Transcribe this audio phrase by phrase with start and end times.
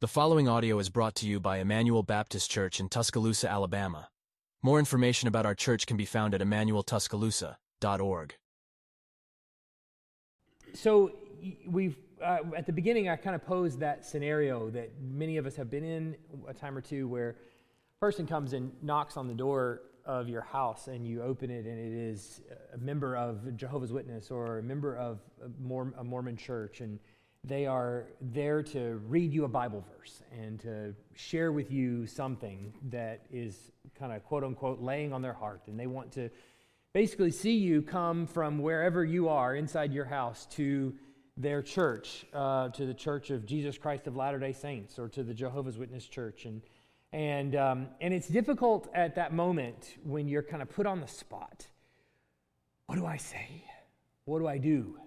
[0.00, 4.10] The following audio is brought to you by Emmanuel Baptist Church in Tuscaloosa, Alabama.
[4.62, 8.36] More information about our church can be found at emmanueltuscaloosa.org.
[10.72, 11.10] So
[11.66, 15.56] we've uh, at the beginning, I kind of posed that scenario that many of us
[15.56, 16.14] have been in
[16.46, 20.42] a time or two, where a person comes and knocks on the door of your
[20.42, 22.40] house, and you open it, and it is
[22.72, 27.00] a member of Jehovah's Witness or a member of a, Mor- a Mormon church, and
[27.48, 32.72] they are there to read you a Bible verse and to share with you something
[32.90, 36.30] that is kind of quote unquote laying on their heart, and they want to
[36.92, 40.94] basically see you come from wherever you are inside your house to
[41.36, 45.22] their church, uh, to the Church of Jesus Christ of Latter day Saints or to
[45.22, 46.44] the Jehovah's Witness Church.
[46.44, 46.62] And,
[47.12, 51.08] and, um, and it's difficult at that moment when you're kind of put on the
[51.08, 51.66] spot.
[52.86, 53.64] What do I say?
[54.24, 54.98] What do I do?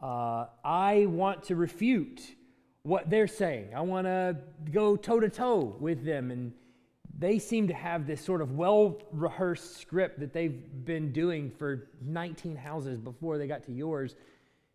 [0.00, 2.20] Uh, I want to refute
[2.82, 3.74] what they're saying.
[3.74, 4.36] I want to
[4.70, 6.30] go toe to toe with them.
[6.30, 6.52] And
[7.18, 11.88] they seem to have this sort of well rehearsed script that they've been doing for
[12.02, 14.14] 19 houses before they got to yours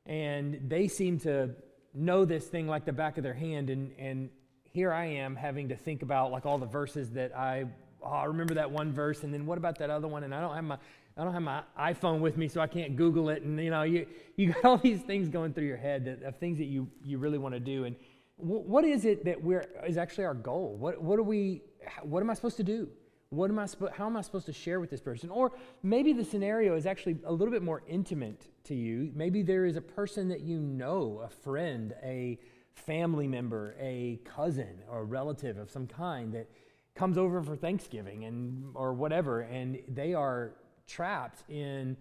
[0.05, 1.51] and they seem to
[1.93, 4.29] know this thing like the back of their hand and and
[4.63, 7.65] here i am having to think about like all the verses that i
[8.01, 10.41] oh, i remember that one verse and then what about that other one and i
[10.41, 10.77] don't have my
[11.17, 13.83] i don't have my iphone with me so i can't google it and you know
[13.83, 16.87] you you got all these things going through your head that, of things that you
[17.03, 17.95] you really want to do and
[18.37, 21.61] what is it that we're is actually our goal what what are we
[22.01, 22.89] what am i supposed to do
[23.31, 25.29] what am I how am I supposed to share with this person?
[25.29, 25.53] Or
[25.83, 29.09] maybe the scenario is actually a little bit more intimate to you.
[29.15, 32.37] Maybe there is a person that you know, a friend, a
[32.73, 36.49] family member, a cousin, or a relative of some kind that
[36.93, 40.55] comes over for Thanksgiving and or whatever, and they are
[40.91, 41.97] trapped in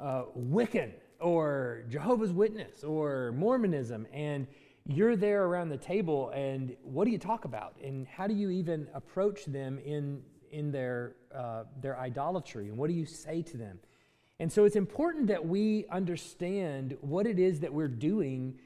[0.00, 4.46] uh, Wiccan or Jehovah's Witness or Mormonism, and
[4.86, 8.50] you're there around the table, and what do you talk about, and how do you
[8.50, 12.68] even approach them in in their, uh, their idolatry?
[12.68, 13.78] And what do you say to them?
[14.38, 18.58] And so it's important that we understand what it is that we're doing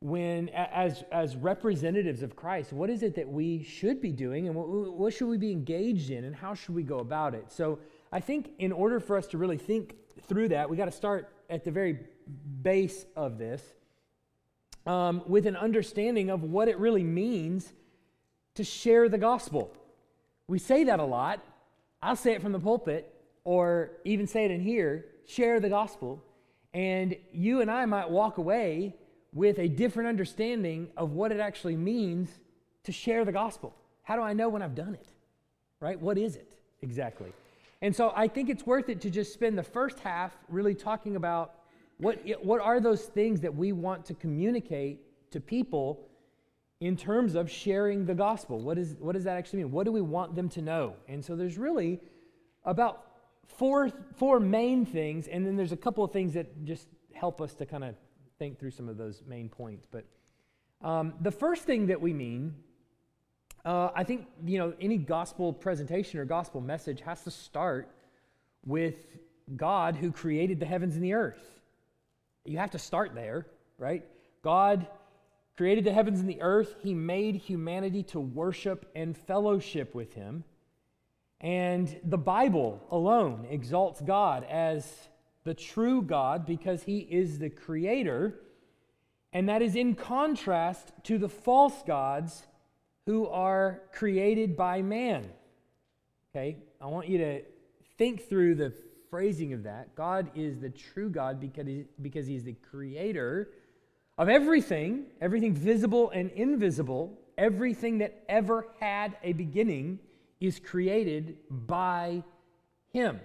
[0.00, 4.54] when, as, as representatives of Christ, what is it that we should be doing and
[4.54, 7.50] what, what should we be engaged in and how should we go about it?
[7.50, 7.78] So
[8.12, 9.96] I think in order for us to really think
[10.28, 11.98] through that, we got to start at the very
[12.62, 13.62] base of this
[14.86, 17.72] um, with an understanding of what it really means
[18.54, 19.72] to share the gospel.
[20.48, 21.44] We say that a lot.
[22.02, 23.12] I'll say it from the pulpit
[23.44, 26.22] or even say it in here share the gospel.
[26.72, 28.94] And you and I might walk away
[29.32, 32.30] with a different understanding of what it actually means
[32.84, 33.74] to share the gospel.
[34.02, 35.08] How do I know when I've done it?
[35.80, 36.00] Right?
[36.00, 37.32] What is it exactly?
[37.82, 41.16] And so I think it's worth it to just spend the first half really talking
[41.16, 41.54] about
[41.98, 45.00] what, what are those things that we want to communicate
[45.30, 46.08] to people
[46.80, 48.60] in terms of sharing the gospel.
[48.60, 49.72] What, is, what does that actually mean?
[49.72, 50.94] What do we want them to know?
[51.08, 52.00] And so there's really
[52.64, 53.06] about
[53.46, 57.54] four, four main things, and then there's a couple of things that just help us
[57.54, 57.94] to kind of
[58.38, 59.86] think through some of those main points.
[59.90, 60.04] But
[60.82, 62.54] um, the first thing that we mean,
[63.66, 67.90] uh, I think, you know, any gospel presentation or gospel message has to start
[68.64, 68.94] with
[69.56, 71.42] God who created the heavens and the earth.
[72.44, 73.44] You have to start there,
[73.76, 74.04] right?
[74.42, 74.86] God
[75.56, 76.76] created the heavens and the earth.
[76.80, 80.44] He made humanity to worship and fellowship with Him.
[81.40, 85.08] And the Bible alone exalts God as
[85.42, 88.38] the true God because He is the creator.
[89.32, 92.46] And that is in contrast to the false gods
[93.06, 95.30] who are created by man.
[96.30, 96.58] Okay?
[96.80, 97.42] I want you to
[97.96, 98.72] think through the
[99.08, 99.94] phrasing of that.
[99.94, 103.48] God is the true God because, he, because He's the creator
[104.18, 110.00] of everything, everything visible and invisible, everything that ever had a beginning
[110.40, 112.22] is created by
[112.92, 113.20] Him.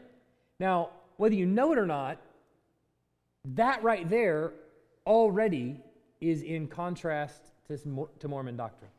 [0.60, 2.20] Now, whether you know it or not,
[3.44, 4.54] that right there
[5.08, 5.80] already
[6.20, 8.92] is in contrast to, to Mormon doctrine.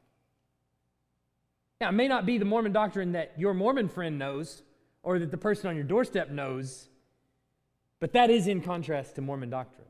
[1.82, 4.62] Now, it may not be the Mormon doctrine that your Mormon friend knows
[5.02, 6.87] or that the person on your doorstep knows,
[7.99, 9.88] but that is in contrast to Mormon doctrine.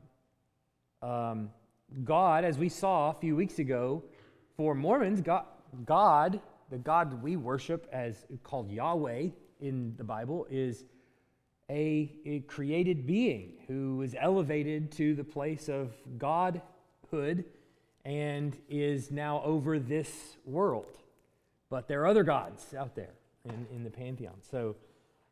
[1.03, 1.51] Um,
[2.03, 4.03] God, as we saw a few weeks ago,
[4.57, 5.45] for Mormons, God,
[5.85, 6.41] God,
[6.71, 9.27] the God we worship as called Yahweh
[9.61, 10.85] in the Bible, is
[11.69, 17.45] a, a created being who is elevated to the place of godhood
[18.03, 20.97] and is now over this world.
[21.73, 23.15] But there are other gods out there
[23.45, 24.35] in, in the pantheon.
[24.51, 24.75] So,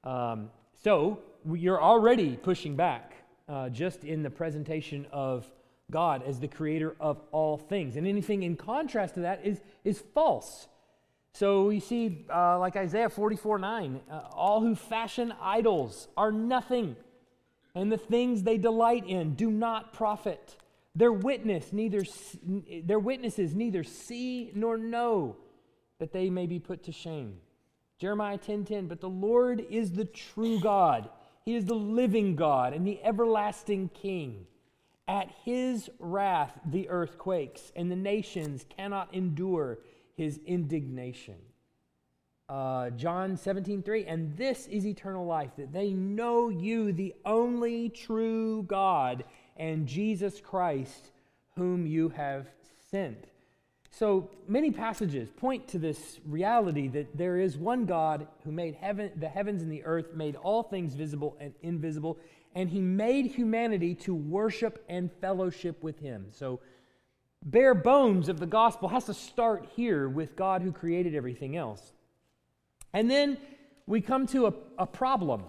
[0.03, 0.49] um,
[0.83, 3.13] so you're already pushing back
[3.47, 5.47] uh, just in the presentation of
[5.91, 7.95] God as the creator of all things.
[7.95, 10.67] And anything in contrast to that is, is false.
[11.33, 16.95] So we see, uh, like Isaiah 44 9, uh, all who fashion idols are nothing,
[17.75, 20.55] and the things they delight in do not profit.
[20.95, 22.01] Their witness neither
[22.83, 25.37] their witnesses neither see nor know
[26.01, 27.37] that they may be put to shame.
[27.99, 31.07] Jeremiah 10:10 10, 10, but the Lord is the true God.
[31.45, 34.47] He is the living God and the everlasting king.
[35.07, 39.77] At his wrath the earth quakes and the nations cannot endure
[40.15, 41.37] his indignation.
[42.49, 47.89] Uh, John 17, 3, and this is eternal life, that they know you, the only
[47.89, 49.23] true God,
[49.55, 51.11] and Jesus Christ,
[51.55, 52.47] whom you have
[52.89, 53.30] sent.
[53.91, 59.11] So many passages point to this reality that there is one God who made heaven,
[59.17, 62.17] the heavens and the earth, made all things visible and invisible,
[62.55, 66.27] and he made humanity to worship and fellowship with him.
[66.31, 66.61] So,
[67.43, 71.91] bare bones of the gospel has to start here with God who created everything else.
[72.93, 73.37] And then
[73.87, 75.43] we come to a, a problem.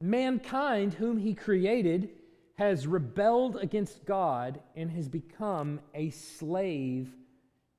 [0.00, 2.10] Mankind, whom he created,
[2.54, 7.12] has rebelled against God and has become a slave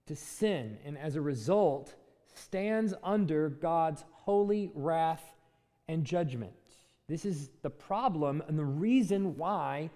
[0.07, 1.96] to sin, and as a result,
[2.34, 5.24] stands under God's holy wrath
[5.88, 6.54] and judgment.
[7.07, 9.90] This is the problem and the reason why,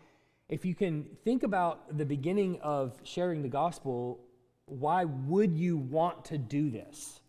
[0.48, 4.20] if you can think about the beginning of sharing the gospel,
[4.66, 7.22] why would you want to do this?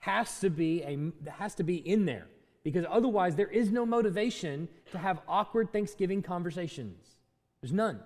[0.00, 2.26] Has to be a has to be in there
[2.62, 7.16] because otherwise there is no motivation to have awkward Thanksgiving conversations.
[7.62, 8.00] There's none.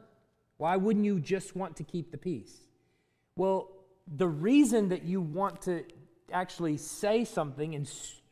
[0.59, 2.69] Why wouldn't you just want to keep the peace?
[3.37, 3.71] Well,
[4.17, 5.85] the reason that you want to
[6.33, 7.91] actually say something and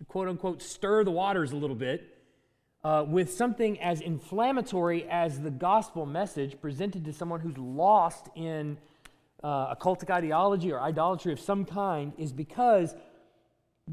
[0.09, 2.17] quote unquote stir the waters a little bit
[2.85, 8.79] uh, with something as inflammatory as the gospel message presented to someone who's lost in
[9.43, 12.95] uh, occultic ideology or idolatry of some kind is because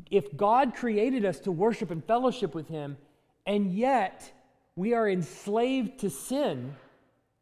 [0.10, 2.98] if God created us to worship and fellowship with Him,
[3.46, 4.32] and yet
[4.76, 6.76] we are enslaved to sin,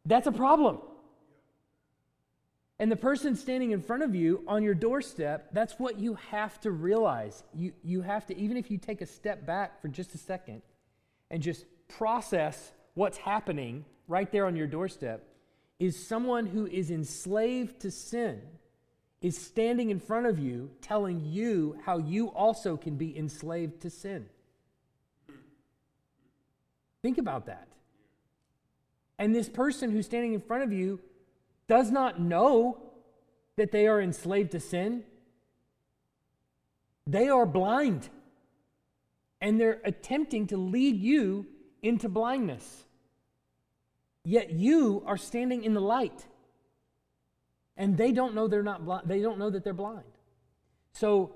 [0.04, 0.78] that's a problem.
[2.78, 6.60] And the person standing in front of you on your doorstep, that's what you have
[6.62, 7.44] to realize.
[7.54, 10.62] You, you have to, even if you take a step back for just a second
[11.30, 15.24] and just process what's happening right there on your doorstep,
[15.78, 18.40] is someone who is enslaved to sin
[19.22, 23.88] is standing in front of you telling you how you also can be enslaved to
[23.88, 24.26] sin.
[27.02, 27.68] Think about that.
[29.18, 31.00] And this person who's standing in front of you
[31.68, 32.78] does not know
[33.56, 35.04] that they are enslaved to sin,
[37.06, 38.08] they are blind.
[39.40, 41.46] And they're attempting to lead you
[41.82, 42.84] into blindness.
[44.24, 46.26] Yet you are standing in the light.
[47.76, 49.08] And they don't know they're not blind.
[49.08, 50.04] They don't know that they're blind.
[50.92, 51.34] So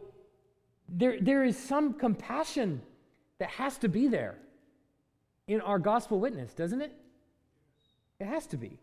[0.89, 2.81] there, there is some compassion
[3.39, 4.39] that has to be there
[5.49, 6.93] in our gospel witness, doesn't it?
[8.21, 8.79] It has to be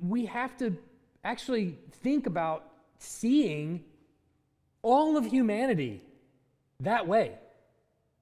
[0.00, 0.76] we have to
[1.24, 2.64] actually think about
[2.98, 3.84] seeing
[4.82, 6.02] all of humanity
[6.80, 7.38] that way.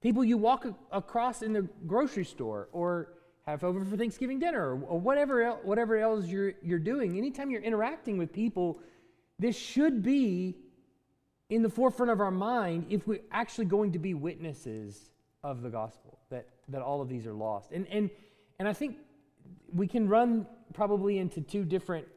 [0.01, 3.13] People you walk across in the grocery store or
[3.45, 8.17] have over for Thanksgiving dinner or whatever, whatever else you're, you're doing, anytime you're interacting
[8.17, 8.79] with people,
[9.39, 10.55] this should be
[11.49, 15.11] in the forefront of our mind if we're actually going to be witnesses
[15.43, 17.71] of the gospel, that, that all of these are lost.
[17.71, 18.09] And, and,
[18.59, 18.97] and I think
[19.73, 22.07] we can run probably into two different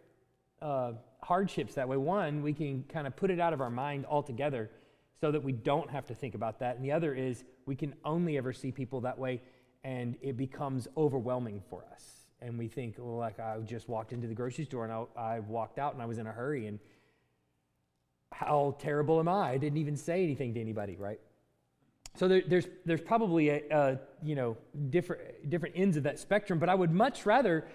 [0.61, 1.97] uh, hardships that way.
[1.97, 4.71] One, we can kind of put it out of our mind altogether
[5.21, 6.77] so that we don't have to think about that.
[6.77, 9.41] And the other is we can only ever see people that way
[9.85, 12.05] and it becomes overwhelming for us.
[12.41, 15.41] And we think, well, like I just walked into the grocery store and I, I
[15.41, 16.79] walked out and I was in a hurry and
[18.33, 19.51] how terrible am I?
[19.51, 21.21] I didn't even say anything to anybody, right?
[22.15, 24.57] So there, there's, there's probably a, a, you know,
[24.91, 27.67] different, different ends of that spectrum, but I would much rather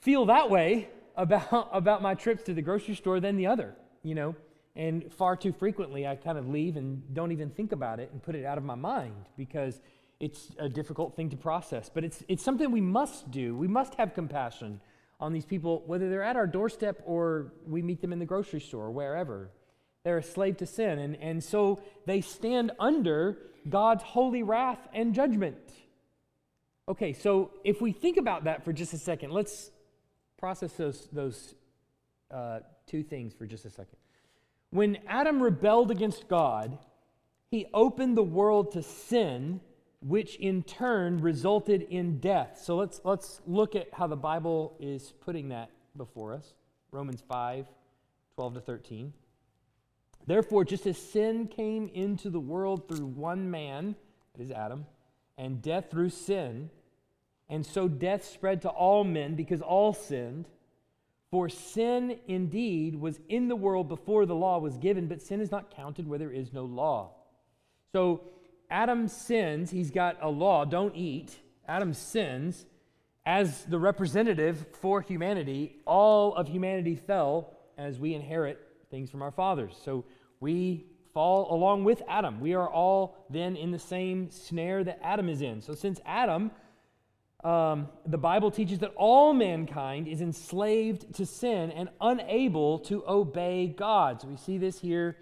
[0.00, 4.14] feel that way about, about my trips to the grocery store than the other, you
[4.14, 4.34] know.
[4.76, 8.20] And far too frequently, I kind of leave and don't even think about it and
[8.22, 9.80] put it out of my mind because
[10.18, 11.90] it's a difficult thing to process.
[11.92, 13.56] But it's, it's something we must do.
[13.56, 14.80] We must have compassion
[15.20, 18.60] on these people, whether they're at our doorstep or we meet them in the grocery
[18.60, 19.50] store or wherever.
[20.04, 20.98] They're a slave to sin.
[20.98, 25.56] And, and so they stand under God's holy wrath and judgment.
[26.86, 29.70] Okay, so if we think about that for just a second, let's
[30.38, 31.54] process those, those
[32.30, 33.96] uh, two things for just a second.
[34.70, 36.78] When Adam rebelled against God,
[37.50, 39.60] he opened the world to sin
[40.04, 42.60] which in turn resulted in death.
[42.62, 46.52] So let's, let's look at how the Bible is putting that before us.
[46.90, 47.66] Romans 5
[48.36, 49.12] 12 to 13.
[50.26, 53.94] Therefore, just as sin came into the world through one man,
[54.34, 54.86] that is Adam,
[55.36, 56.70] and death through sin,
[57.48, 60.48] and so death spread to all men because all sinned.
[61.30, 65.50] For sin indeed was in the world before the law was given, but sin is
[65.50, 67.10] not counted where there is no law.
[67.92, 68.22] So
[68.70, 71.38] Adam sins, he's got a law, don't eat.
[71.66, 72.66] Adam sins.
[73.26, 79.30] As the representative for humanity, all of humanity fell as we inherit things from our
[79.30, 79.74] fathers.
[79.82, 80.04] So
[80.44, 82.40] we fall along with Adam.
[82.40, 85.62] We are all then in the same snare that Adam is in.
[85.62, 86.50] So since Adam
[87.44, 93.66] um, the Bible teaches that all mankind is enslaved to sin and unable to obey
[93.66, 94.22] God.
[94.22, 95.18] So we see this here,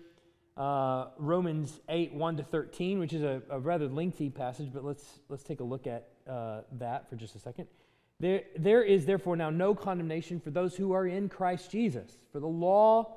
[0.57, 5.05] uh, Romans 8, 1 to 13, which is a, a, rather lengthy passage, but let's,
[5.29, 7.67] let's take a look at uh, that for just a second.
[8.21, 12.12] There, there is therefore now no condemnation for those who are in Christ Jesus.
[12.31, 13.17] For the law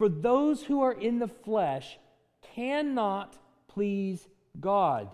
[0.00, 1.98] For those who are in the flesh
[2.54, 3.36] cannot
[3.68, 4.26] please
[4.58, 5.10] God.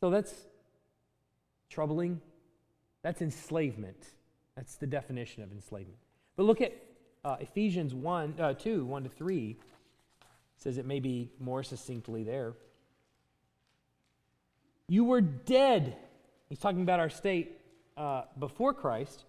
[0.00, 0.32] So that's
[1.68, 2.22] troubling.
[3.02, 4.02] That's enslavement.
[4.56, 5.98] That's the definition of enslavement.
[6.36, 6.72] But look at
[7.22, 9.50] uh, Ephesians 1, uh, 2, 1 to 3.
[9.50, 9.56] It
[10.56, 12.54] says it may be more succinctly there.
[14.88, 15.98] You were dead.
[16.48, 17.60] He's talking about our state
[17.98, 19.26] uh, before Christ.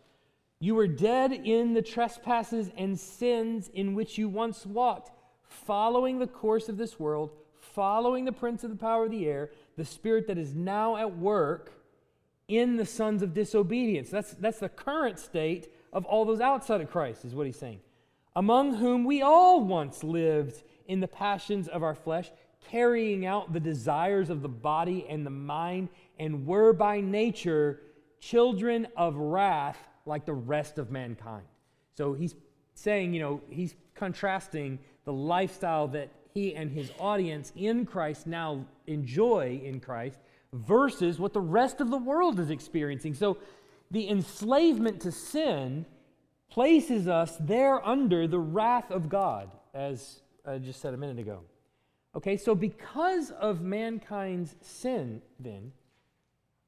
[0.62, 5.10] You were dead in the trespasses and sins in which you once walked,
[5.44, 9.50] following the course of this world, following the prince of the power of the air
[9.76, 11.74] the spirit that is now at work
[12.48, 14.12] in the sons of disobedience.
[14.12, 17.80] That's, that's the current state of all those outside of Christ, is what he's saying.
[18.36, 22.30] Among whom we all once lived in the passions of our flesh,
[22.70, 25.90] carrying out the desires of the body and the mind,
[26.20, 27.80] and were by nature
[28.20, 31.46] children of wrath like the rest of mankind.
[31.98, 32.36] So he's
[32.74, 38.66] saying, you know, he's contrasting the lifestyle that he and his audience in Christ now
[38.88, 40.20] enjoy in Christ
[40.54, 43.14] versus what the rest of the world is experiencing.
[43.14, 43.38] So
[43.90, 45.86] the enslavement to sin
[46.50, 51.42] places us there under the wrath of God, as I just said a minute ago.
[52.16, 55.72] Okay, so because of mankind's sin, then,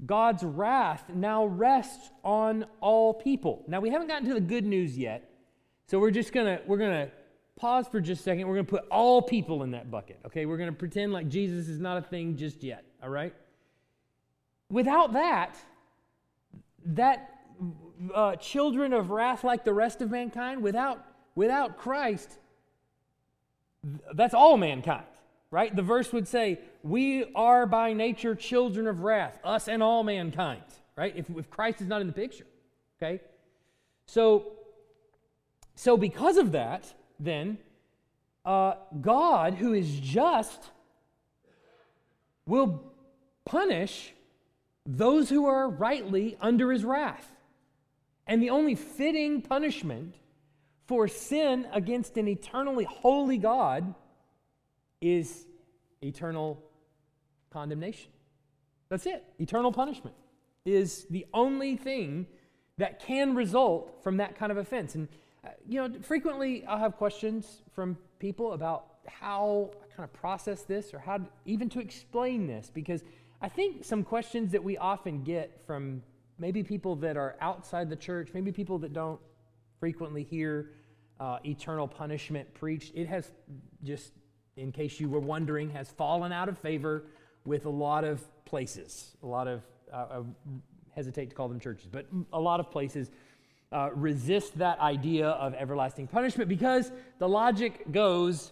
[0.05, 3.63] God's wrath now rests on all people.
[3.67, 5.29] Now we haven't gotten to the good news yet,
[5.88, 7.10] so we're just gonna we're gonna
[7.55, 8.48] pause for just a second.
[8.48, 10.45] We're to put all people in that bucket, okay?
[10.45, 13.33] We're to pretend like Jesus is not a thing just yet, all right?
[14.69, 15.57] Without that,
[16.86, 17.29] that
[18.13, 21.05] uh, children of wrath like the rest of mankind, without,
[21.36, 22.39] without Christ,
[24.13, 25.05] that's all mankind,
[25.53, 25.75] right?
[25.75, 30.63] The verse would say, We are by nature children of wrath, us and all mankind,
[30.98, 31.13] right?
[31.15, 32.48] If, if Christ is not in the picture,
[32.98, 33.22] okay?
[34.07, 34.53] So,
[35.75, 37.60] so because of that, then,
[38.43, 40.72] uh, God, who is just,
[42.48, 42.91] will
[43.45, 44.12] punish
[44.88, 47.31] those who are rightly under his wrath.
[48.25, 50.15] And the only fitting punishment
[50.88, 53.93] for sin against an eternally holy God
[55.03, 55.45] is
[56.01, 56.63] eternal
[57.51, 58.10] condemnation.
[58.89, 59.24] That's it.
[59.38, 60.15] Eternal punishment
[60.65, 62.25] is the only thing
[62.77, 64.95] that can result from that kind of offense.
[64.95, 65.10] And
[65.45, 70.63] uh, you know, frequently I'll have questions from people about how I kind of process
[70.63, 73.03] this or how to, even to explain this because
[73.41, 76.01] I think some questions that we often get from
[76.39, 79.19] maybe people that are outside the church, maybe people that don't
[79.79, 80.72] frequently hear
[81.19, 83.31] uh, eternal punishment preached, it has
[83.83, 84.13] just,
[84.57, 87.03] in case you were wondering, has fallen out of favor
[87.45, 89.62] with a lot of places, a lot of
[89.93, 90.22] I, I
[90.95, 93.12] hesitate to call them churches, but a lot of places
[93.72, 98.51] uh, resist that idea of everlasting punishment because the logic goes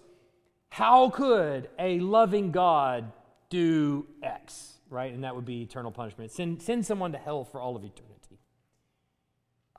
[0.70, 3.12] how could a loving God
[3.50, 5.14] do X, right?
[5.14, 6.32] And that would be eternal punishment.
[6.32, 8.40] Send, send someone to hell for all of eternity.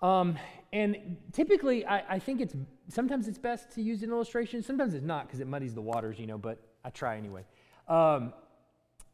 [0.03, 0.37] Um,
[0.73, 2.55] and typically, I, I, think it's
[2.89, 4.63] sometimes it's best to use an illustration.
[4.63, 6.39] Sometimes it's not because it muddies the waters, you know.
[6.39, 7.45] But I try anyway.
[7.89, 8.33] Um,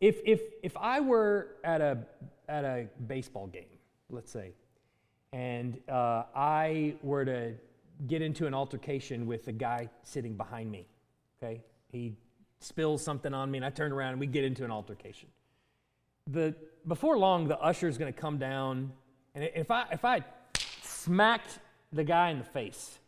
[0.01, 1.99] if if if I were at a
[2.49, 3.65] at a baseball game,
[4.09, 4.53] let's say,
[5.33, 7.55] and uh, I were to
[8.07, 10.87] get into an altercation with the guy sitting behind me,
[11.43, 11.61] okay,
[11.91, 12.15] he
[12.61, 15.29] spills something on me, and I turn around and we get into an altercation.
[16.29, 16.55] The
[16.87, 18.93] before long, the usher is going to come down,
[19.35, 20.23] and if I if I
[21.09, 21.59] smacked
[21.91, 22.99] the guy in the face.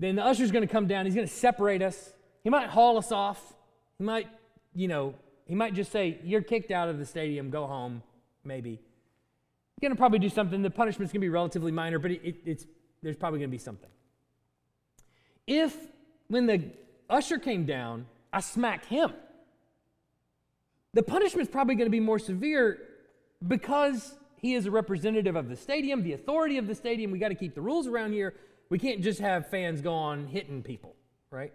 [0.00, 1.04] Then the usher's going to come down.
[1.04, 2.12] He's going to separate us.
[2.42, 3.54] He might haul us off.
[3.98, 4.28] He might,
[4.74, 5.14] you know,
[5.46, 7.50] he might just say, You're kicked out of the stadium.
[7.50, 8.02] Go home,
[8.44, 8.70] maybe.
[8.70, 10.62] He's going to probably do something.
[10.62, 12.66] The punishment's going to be relatively minor, but it, it, it's,
[13.02, 13.90] there's probably going to be something.
[15.46, 15.76] If,
[16.28, 16.64] when the
[17.10, 19.12] usher came down, I smacked him,
[20.94, 22.78] the punishment's probably going to be more severe
[23.46, 24.14] because
[24.46, 27.10] he is a representative of the stadium, the authority of the stadium.
[27.10, 28.32] We got to keep the rules around here.
[28.68, 30.94] We can't just have fans go on hitting people,
[31.32, 31.52] right?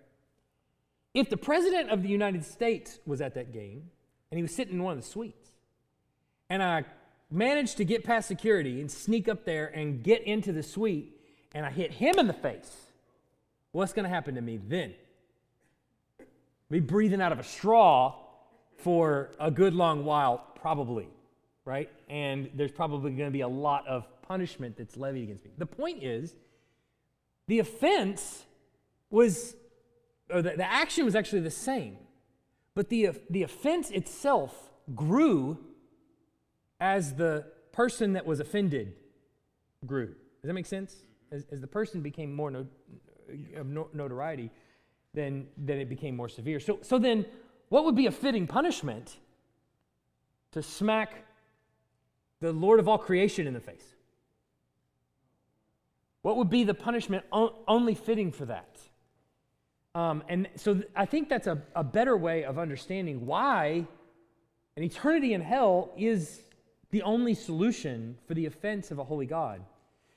[1.13, 3.89] If the president of the United States was at that game
[4.29, 5.51] and he was sitting in one of the suites,
[6.49, 6.83] and I
[7.29, 11.15] managed to get past security and sneak up there and get into the suite,
[11.53, 12.75] and I hit him in the face,
[13.71, 14.93] what's going to happen to me then?
[16.69, 18.15] Be breathing out of a straw
[18.75, 21.07] for a good long while, probably
[21.71, 21.89] right?
[22.09, 25.51] And there's probably going to be a lot of punishment that's levied against me.
[25.57, 26.35] The point is,
[27.47, 28.43] the offense
[29.09, 29.55] was,
[30.29, 31.95] or the, the action was actually the same,
[32.75, 35.59] but the, the offense itself grew
[36.81, 38.95] as the person that was offended
[39.85, 40.07] grew.
[40.07, 41.05] Does that make sense?
[41.31, 42.67] As, as the person became more no,
[43.55, 44.51] of notoriety,
[45.13, 46.59] then, then it became more severe.
[46.59, 47.25] So, so then,
[47.69, 49.15] what would be a fitting punishment
[50.51, 51.30] to smack
[52.41, 53.95] the Lord of all creation in the face?
[56.21, 58.79] What would be the punishment only fitting for that?
[59.95, 63.85] Um, and so th- I think that's a, a better way of understanding why
[64.77, 66.41] an eternity in hell is
[66.91, 69.61] the only solution for the offense of a holy God.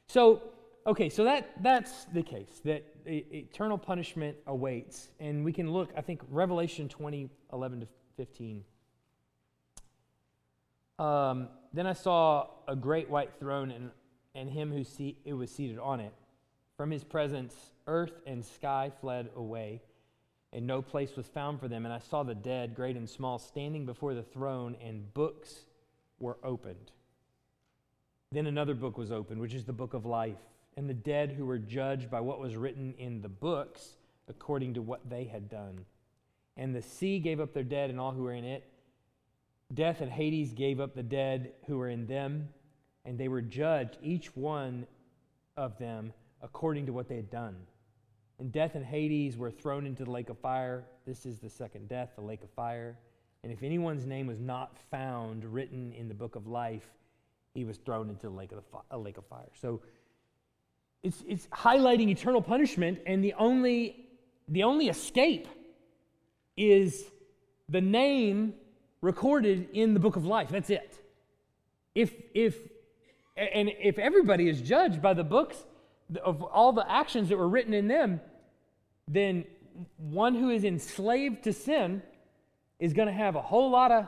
[0.07, 0.43] So,
[0.87, 5.09] okay, so that, that's the case, that eternal punishment awaits.
[5.19, 8.65] And we can look, I think, Revelation 20, 11 to 15.
[10.99, 13.91] Um, then I saw a great white throne and,
[14.35, 14.85] and him who,
[15.25, 16.13] who was seated on it.
[16.77, 17.55] From his presence,
[17.87, 19.83] earth and sky fled away,
[20.53, 21.85] and no place was found for them.
[21.85, 25.65] And I saw the dead, great and small, standing before the throne, and books
[26.21, 26.93] were opened.
[28.31, 30.39] Then another book was opened, which is the book of life.
[30.77, 33.97] And the dead who were judged by what was written in the books,
[34.29, 35.85] according to what they had done.
[36.57, 38.65] And the sea gave up their dead and all who were in it
[39.73, 42.49] Death and Hades gave up the dead who were in them,
[43.05, 44.87] and they were judged, each one
[45.57, 47.57] of them, according to what they had done.
[48.39, 50.85] And death and Hades were thrown into the lake of fire.
[51.07, 52.99] This is the second death, the lake of fire.
[53.43, 56.89] And if anyone's name was not found written in the book of life,
[57.55, 59.51] he was thrown into the lake of, the lake of fire.
[59.61, 59.81] So
[61.03, 64.09] it's, it's highlighting eternal punishment, and the only,
[64.49, 65.47] the only escape
[66.57, 67.05] is
[67.69, 68.55] the name
[69.05, 70.49] recorded in the book of life.
[70.49, 70.99] That's it.
[71.95, 72.59] If, if,
[73.37, 75.63] and if everybody is judged by the books
[76.25, 78.21] of all the actions that were written in them,
[79.07, 79.45] then
[79.99, 82.03] one who is enslaved to sin
[82.79, 84.07] is going to have a whole lot of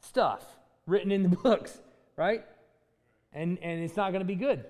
[0.00, 0.44] stuff
[0.86, 1.78] written in the books,
[2.16, 2.44] right?
[3.32, 4.64] And, and it's not going to be good.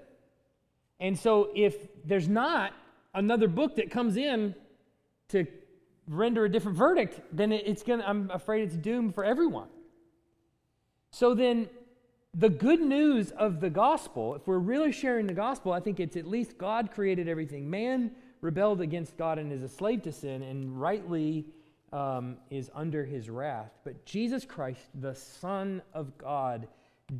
[1.01, 2.73] And so if there's not
[3.13, 4.55] another book that comes in
[5.31, 5.47] to
[6.09, 9.69] render a different verdict, then it's going to, I'm afraid it's doomed for everyone.
[11.11, 11.69] So then,
[12.35, 16.17] the good news of the gospel, if we're really sharing the gospel, I think it's
[16.17, 17.69] at least God created everything.
[17.69, 21.47] Man rebelled against God and is a slave to sin and rightly
[21.93, 23.73] um, is under his wrath.
[23.83, 26.69] But Jesus Christ, the Son of God,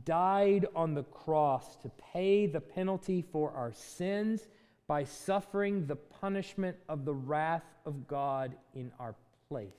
[0.05, 4.47] died on the cross to pay the penalty for our sins
[4.89, 9.15] by suffering the punishment of the wrath of God in our
[9.49, 9.71] place.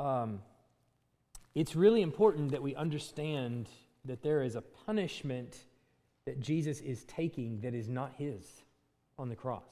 [0.00, 0.42] Um,
[1.54, 3.68] it's really important that we understand
[4.06, 5.64] that there is a punishment
[6.24, 8.44] that Jesus is taking that is not his
[9.16, 9.70] on the cross.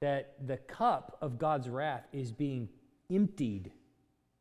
[0.00, 2.68] That the cup of God's wrath is being
[3.10, 3.70] emptied,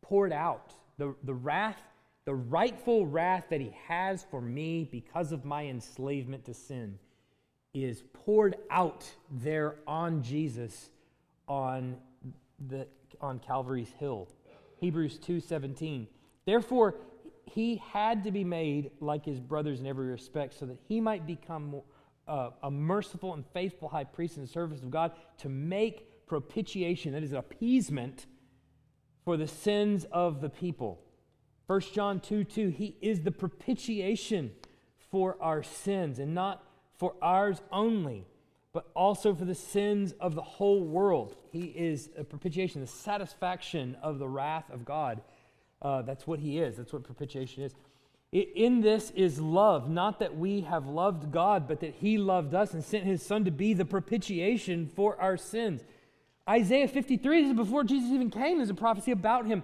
[0.01, 1.79] poured out The, the wrath,
[2.27, 6.99] the rightful wrath that he has for me because of my enslavement to sin
[7.73, 10.89] is poured out there on Jesus
[11.47, 11.95] on
[12.67, 12.85] the
[13.21, 14.27] on Calvary's hill.
[14.81, 16.05] Hebrews 2:17.
[16.43, 16.95] Therefore
[17.45, 21.25] he had to be made like his brothers in every respect so that he might
[21.25, 21.81] become
[22.27, 27.13] uh, a merciful and faithful high priest in the service of God to make propitiation,
[27.13, 28.25] that is appeasement
[29.23, 31.06] for the sins of the people.
[31.67, 34.51] 1 John 2 2, he is the propitiation
[35.11, 36.63] for our sins, and not
[36.95, 38.25] for ours only,
[38.73, 41.35] but also for the sins of the whole world.
[41.51, 45.21] He is a propitiation, the satisfaction of the wrath of God.
[45.81, 46.77] Uh, that's what he is.
[46.77, 47.75] That's what propitiation is.
[48.31, 52.73] In this is love, not that we have loved God, but that he loved us
[52.73, 55.83] and sent his son to be the propitiation for our sins.
[56.49, 59.63] Isaiah 53, this is before Jesus even came, there's a prophecy about him.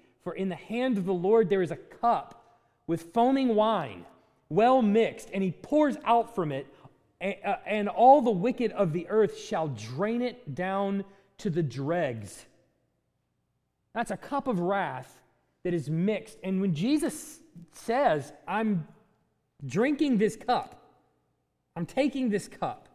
[0.23, 4.05] For in the hand of the Lord there is a cup with foaming wine
[4.49, 6.67] well mixed, and he pours out from it,
[7.21, 11.05] and all the wicked of the earth shall drain it down
[11.37, 12.45] to the dregs.
[13.93, 15.21] That's a cup of wrath
[15.63, 16.37] that is mixed.
[16.43, 17.39] And when Jesus
[17.71, 18.87] says, I'm
[19.65, 20.81] drinking this cup,
[21.75, 22.89] I'm taking this cup,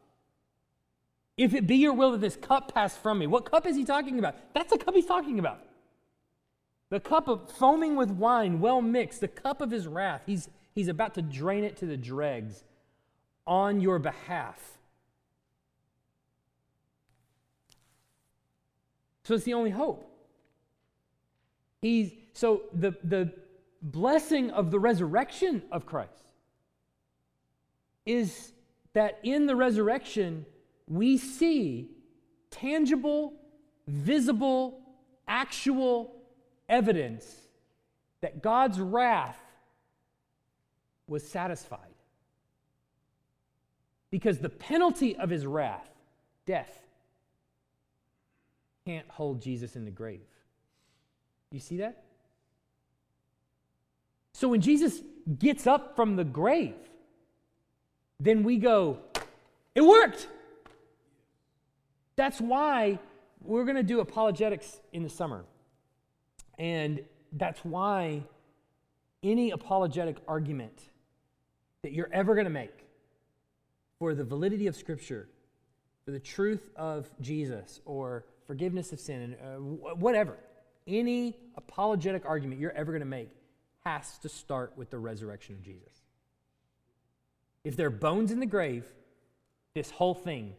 [1.37, 3.85] if it be your will that this cup pass from me, what cup is he
[3.85, 4.37] talking about?
[4.55, 5.61] That's the cup he's talking about.
[6.91, 10.23] The cup of foaming with wine, well mixed, the cup of his wrath.
[10.27, 12.63] He's, He's about to drain it to the dregs
[13.47, 14.61] on your behalf.
[19.25, 20.07] So it's the only hope.
[21.81, 23.33] He's so the the
[23.81, 26.13] blessing of the resurrection of Christ
[28.05, 28.53] is
[28.93, 30.45] that in the resurrection
[30.87, 31.91] we see
[32.51, 33.33] tangible,
[33.89, 34.81] visible,
[35.27, 36.16] actual
[36.69, 37.25] evidence
[38.21, 39.39] that God's wrath
[41.07, 41.81] was satisfied.
[44.11, 45.89] Because the penalty of his wrath,
[46.47, 46.87] death,
[48.85, 50.27] can't hold Jesus in the grave.
[51.51, 52.05] You see that?
[54.33, 55.01] So when Jesus
[55.39, 56.75] gets up from the grave,
[58.21, 58.99] then we go,
[59.75, 60.29] it worked.
[62.17, 62.99] That's why
[63.43, 65.45] we're going to do apologetics in the summer.
[66.59, 68.23] And that's why
[69.23, 70.83] any apologetic argument
[71.83, 72.87] that you're ever going to make
[73.99, 75.29] for the validity of Scripture,
[76.05, 80.37] for the truth of Jesus, or forgiveness of sin, and uh, whatever,
[80.87, 83.31] any apologetic argument you're ever going to make
[83.85, 86.03] has to start with the resurrection of Jesus.
[87.65, 88.85] If there are bones in the grave,
[89.75, 90.55] this whole thing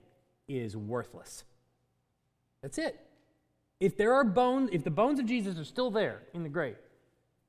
[0.47, 1.43] is worthless.
[2.61, 2.99] That's it.
[3.79, 6.77] If there are bones, if the bones of Jesus are still there in the grave,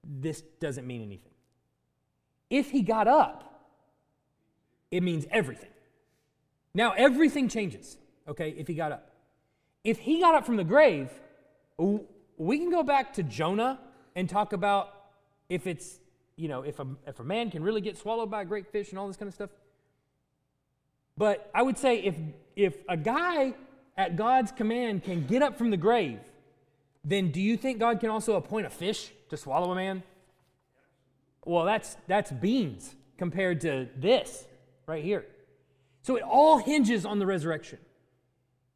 [0.04, 1.32] this doesn't mean anything.
[2.50, 3.44] If he got up,
[4.90, 5.70] it means everything.
[6.74, 9.10] Now, everything changes, okay, if he got up.
[9.84, 11.10] If he got up from the grave,
[11.78, 13.78] we can go back to Jonah
[14.14, 14.94] and talk about
[15.48, 15.98] if it's,
[16.36, 18.90] you know, if a, if a man can really get swallowed by a great fish
[18.90, 19.50] and all this kind of stuff.
[21.16, 22.14] But I would say if,
[22.54, 23.54] if a guy
[23.98, 26.20] at God's command can get up from the grave,
[27.04, 30.04] then do you think God can also appoint a fish to swallow a man?
[31.44, 34.46] Well, that's, that's beans compared to this
[34.86, 35.26] right here.
[36.02, 37.78] So it all hinges on the resurrection.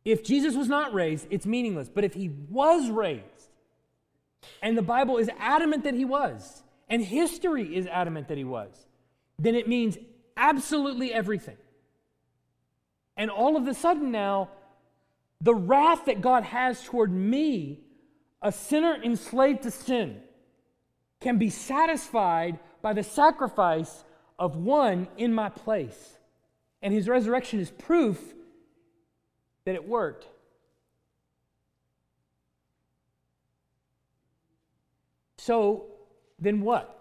[0.04, 1.88] If Jesus was not raised, it's meaningless.
[1.88, 3.22] But if he was raised,
[4.60, 8.86] and the Bible is adamant that he was, and history is adamant that he was,
[9.38, 9.96] then it means
[10.36, 11.56] absolutely everything.
[13.16, 14.48] And all of a sudden now,
[15.42, 17.80] the wrath that God has toward me,
[18.40, 20.20] a sinner enslaved to sin,
[21.20, 24.04] can be satisfied by the sacrifice
[24.38, 26.18] of one in my place.
[26.80, 28.20] And his resurrection is proof
[29.64, 30.26] that it worked.
[35.38, 35.86] So
[36.38, 36.98] then what?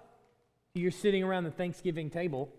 [0.74, 2.50] You're sitting around the Thanksgiving table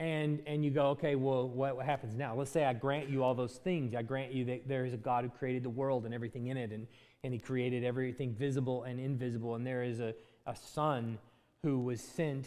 [0.00, 2.34] and and you go, okay, well, what, what happens now?
[2.34, 3.94] Let's say I grant you all those things.
[3.94, 6.56] I grant you that there is a God who created the world and everything in
[6.56, 6.86] it, and,
[7.22, 10.14] and he created everything visible and invisible, and there is a,
[10.46, 11.18] a son
[11.62, 12.46] who was sent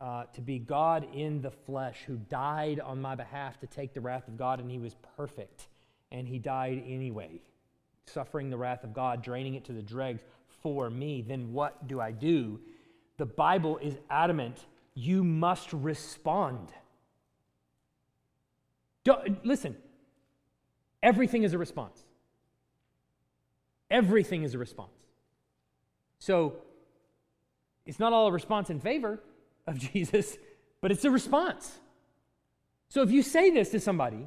[0.00, 4.00] uh, to be God in the flesh, who died on my behalf to take the
[4.00, 5.68] wrath of God, and he was perfect.
[6.12, 7.40] And he died anyway,
[8.06, 10.20] suffering the wrath of God, draining it to the dregs
[10.62, 11.22] for me.
[11.22, 12.60] Then what do I do?
[13.16, 16.72] The Bible is adamant you must respond.
[19.06, 19.76] Don't, listen,
[21.00, 22.02] everything is a response.
[23.88, 24.90] Everything is a response.
[26.18, 26.54] So
[27.86, 29.20] it's not all a response in favor
[29.64, 30.36] of Jesus,
[30.80, 31.78] but it's a response.
[32.88, 34.26] So if you say this to somebody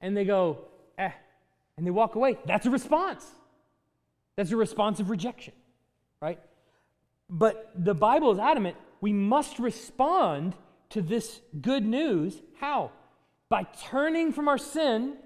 [0.00, 0.64] and they go,
[0.98, 1.12] eh,
[1.76, 3.24] and they walk away, that's a response.
[4.34, 5.54] That's a response of rejection,
[6.20, 6.40] right?
[7.30, 10.56] But the Bible is adamant we must respond
[10.90, 12.42] to this good news.
[12.58, 12.90] How?
[13.48, 15.16] By turning from our sin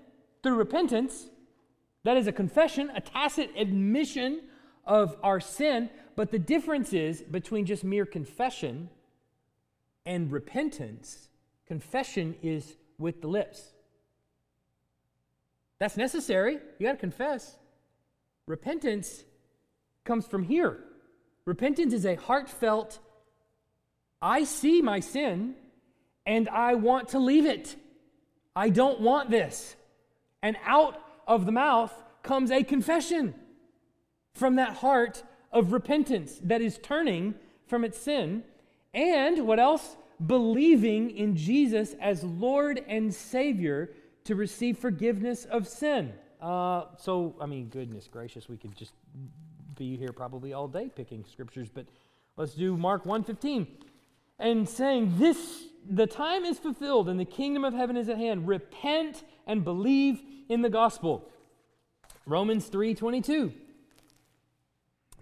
[0.43, 1.27] through repentance.
[2.05, 4.43] That is a confession, a tacit admission
[4.85, 5.91] of our sin.
[6.17, 8.91] But the difference is between just mere confession
[10.05, 11.29] and repentance,
[11.67, 13.73] confession is with the lips.
[15.79, 16.59] That's necessary.
[16.79, 17.57] You got to confess.
[18.47, 19.25] Repentance
[20.05, 20.81] comes from here.
[21.45, 22.99] Repentance is a heartfelt,
[24.21, 25.55] I see my sin
[26.25, 27.75] and I want to leave it.
[28.55, 29.77] I don't want this.
[30.43, 33.35] And out of the mouth comes a confession
[34.35, 37.35] from that heart of repentance that is turning
[37.67, 38.45] from its sin.
[38.95, 39.97] And what else?
[40.25, 43.91] Believing in Jesus as Lord and Savior
[44.25, 46.13] to receive forgiveness of sin.
[46.41, 48.93] Uh, so, I mean, goodness gracious, we could just
[49.77, 51.87] be here probably all day picking scriptures, but
[52.37, 53.67] let's do Mark 1:15
[54.39, 58.47] and saying, This the time is fulfilled and the kingdom of heaven is at hand.
[58.47, 61.29] Repent and believe in the gospel.
[62.27, 63.53] Romans 3:22.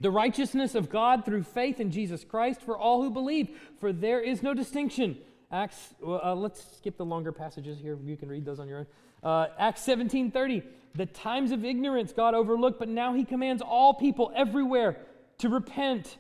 [0.01, 4.21] The righteousness of God through faith in Jesus Christ for all who believe, for there
[4.21, 5.19] is no distinction.
[5.53, 7.99] Acts, uh, let's skip the longer passages here.
[8.03, 8.87] You can read those on your own.
[9.23, 10.63] Uh, Acts 17:30.
[10.95, 14.97] The times of ignorance God overlooked, but now He commands all people everywhere
[15.39, 16.19] to repent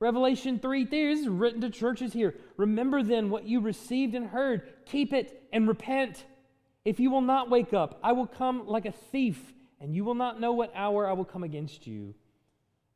[0.00, 2.34] Revelation 3 this is written to churches here.
[2.56, 6.24] Remember then what you received and heard, keep it and repent.
[6.84, 10.14] If you will not wake up, I will come like a thief, and you will
[10.14, 12.14] not know what hour I will come against you.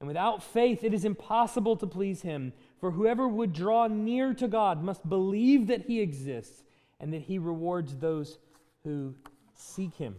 [0.01, 2.53] And without faith, it is impossible to please him.
[2.81, 6.65] For whoever would draw near to God must believe that he exists
[6.99, 8.39] and that he rewards those
[8.85, 9.15] who
[9.55, 10.17] seek him.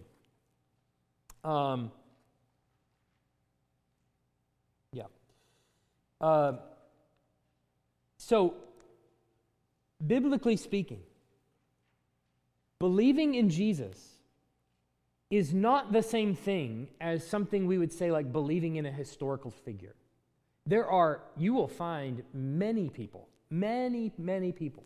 [1.44, 1.92] Um,
[4.94, 5.08] yeah.
[6.22, 6.54] Uh,
[8.26, 8.54] so,
[10.08, 11.02] biblically speaking,
[12.80, 13.98] believing in Jesus
[15.30, 19.52] is not the same thing as something we would say like believing in a historical
[19.52, 19.94] figure.
[20.66, 24.86] There are, you will find many people, many, many people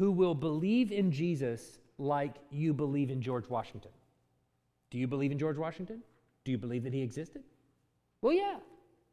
[0.00, 3.92] who will believe in Jesus like you believe in George Washington.
[4.90, 6.02] Do you believe in George Washington?
[6.44, 7.44] Do you believe that he existed?
[8.22, 8.56] Well, yeah.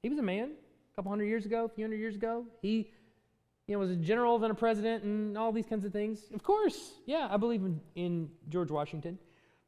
[0.01, 0.53] He was a man
[0.91, 2.47] a couple hundred years ago, a few hundred years ago.
[2.63, 2.89] He
[3.67, 6.19] you know, was a general, then a president, and all these kinds of things.
[6.33, 9.17] Of course, yeah, I believe in, in George Washington.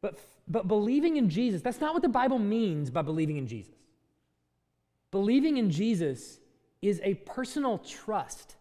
[0.02, 3.76] But, but believing in Jesus, that's not what the Bible means by believing in Jesus.
[5.12, 6.40] Believing in Jesus
[6.82, 8.56] is a personal trust.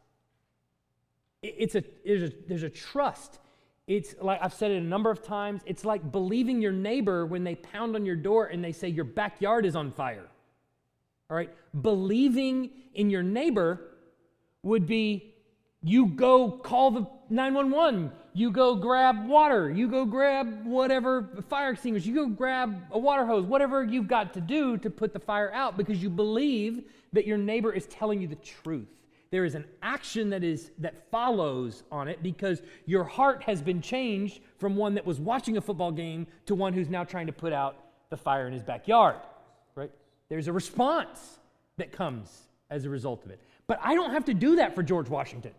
[1.43, 3.41] It's a, there's, a, there's a trust.
[3.89, 5.63] It's like I've said it a number of times.
[5.67, 9.05] It's like believing your neighbor when they pound on your door and they say your
[9.05, 10.29] backyard is on fire.
[11.29, 11.51] All right?
[11.81, 13.81] Believing in your neighbor
[14.63, 15.33] would be
[15.83, 18.13] you go call the 911.
[18.35, 19.71] You go grab water.
[19.71, 22.09] You go grab whatever fire extinguisher.
[22.09, 25.53] You go grab a water hose, whatever you've got to do to put the fire
[25.53, 28.89] out because you believe that your neighbor is telling you the truth.
[29.31, 33.81] There is an action that is that follows on it because your heart has been
[33.81, 37.33] changed from one that was watching a football game to one who's now trying to
[37.33, 37.77] put out
[38.11, 39.17] the fire in his backyard.
[39.75, 39.91] Right?
[40.29, 41.39] There's a response
[41.79, 43.41] that comes as a result of it.
[43.67, 45.53] But I don't have to do that for George Washington.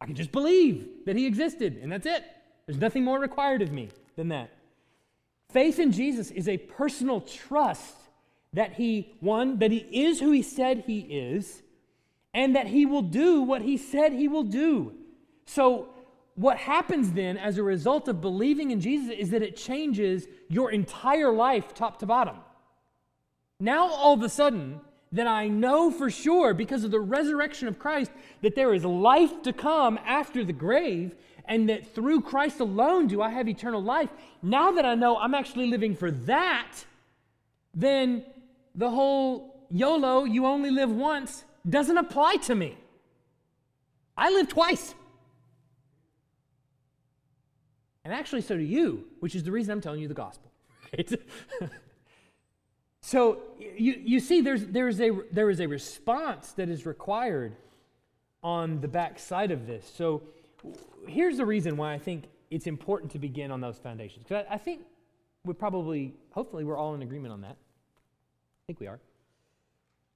[0.00, 2.24] I can just believe that he existed, and that's it.
[2.66, 4.50] There's nothing more required of me than that.
[5.50, 7.96] Faith in Jesus is a personal trust
[8.52, 11.62] that he, one, that he is who he said he is,
[12.32, 14.92] and that he will do what he said he will do.
[15.46, 15.88] So,
[16.36, 20.72] what happens then as a result of believing in Jesus is that it changes your
[20.72, 22.36] entire life top to bottom.
[23.60, 24.80] Now, all of a sudden,
[25.14, 28.10] that I know for sure because of the resurrection of Christ
[28.42, 31.14] that there is life to come after the grave
[31.46, 34.10] and that through Christ alone do I have eternal life.
[34.42, 36.72] Now that I know I'm actually living for that,
[37.72, 38.24] then
[38.74, 42.76] the whole YOLO, you only live once, doesn't apply to me.
[44.16, 44.94] I live twice.
[48.04, 50.50] And actually, so do you, which is the reason I'm telling you the gospel.
[50.96, 51.12] Right?
[53.06, 57.54] so you, you see, there's, there's a, there is a response that is required
[58.42, 59.92] on the back side of this.
[59.94, 60.22] So
[61.06, 64.24] here's the reason why I think it's important to begin on those foundations.
[64.26, 64.86] Because I, I think
[65.44, 67.58] we probably, hopefully, we're all in agreement on that.
[67.58, 68.98] I think we are.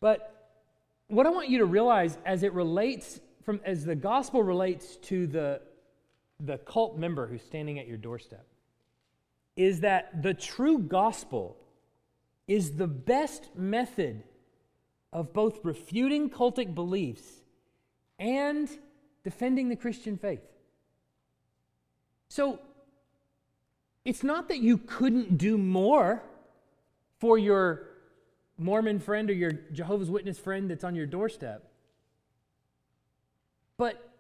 [0.01, 0.57] But
[1.09, 5.27] what I want you to realize as it relates from as the gospel relates to
[5.27, 5.61] the
[6.41, 8.47] the cult member who's standing at your doorstep
[9.57, 11.55] is that the true gospel
[12.49, 14.25] is the best method
[15.13, 17.23] of both refuting cultic beliefs
[18.19, 18.69] and
[19.23, 20.41] defending the Christian faith.
[22.29, 22.59] So
[24.05, 26.23] it's not that you couldn't do more
[27.19, 27.87] for your
[28.57, 31.71] Mormon friend or your Jehovah's Witness friend that's on your doorstep.
[33.77, 34.11] But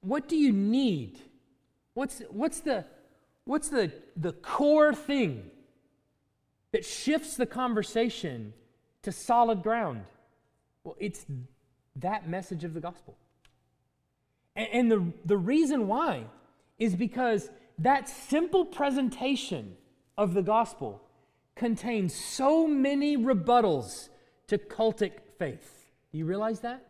[0.00, 1.18] what do you need?
[1.94, 2.84] What's, what's, the,
[3.44, 5.50] what's the, the core thing
[6.74, 8.52] that shifts the conversation
[9.00, 10.02] to solid ground?
[10.82, 11.24] Well, it's
[11.94, 13.16] that message of the gospel.
[14.56, 16.24] And, the, the reason why
[16.80, 19.76] is because that simple presentation
[20.18, 21.00] of the gospel
[21.54, 24.08] contains so many rebuttals
[24.48, 25.92] to cultic faith.
[26.10, 26.84] Do you realize that?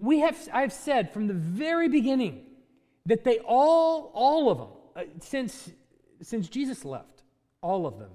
[0.00, 2.44] We have, I've said from the very beginning
[3.06, 5.72] that they all, all of them, uh, since,
[6.22, 7.13] since Jesus left,
[7.64, 8.10] all of them,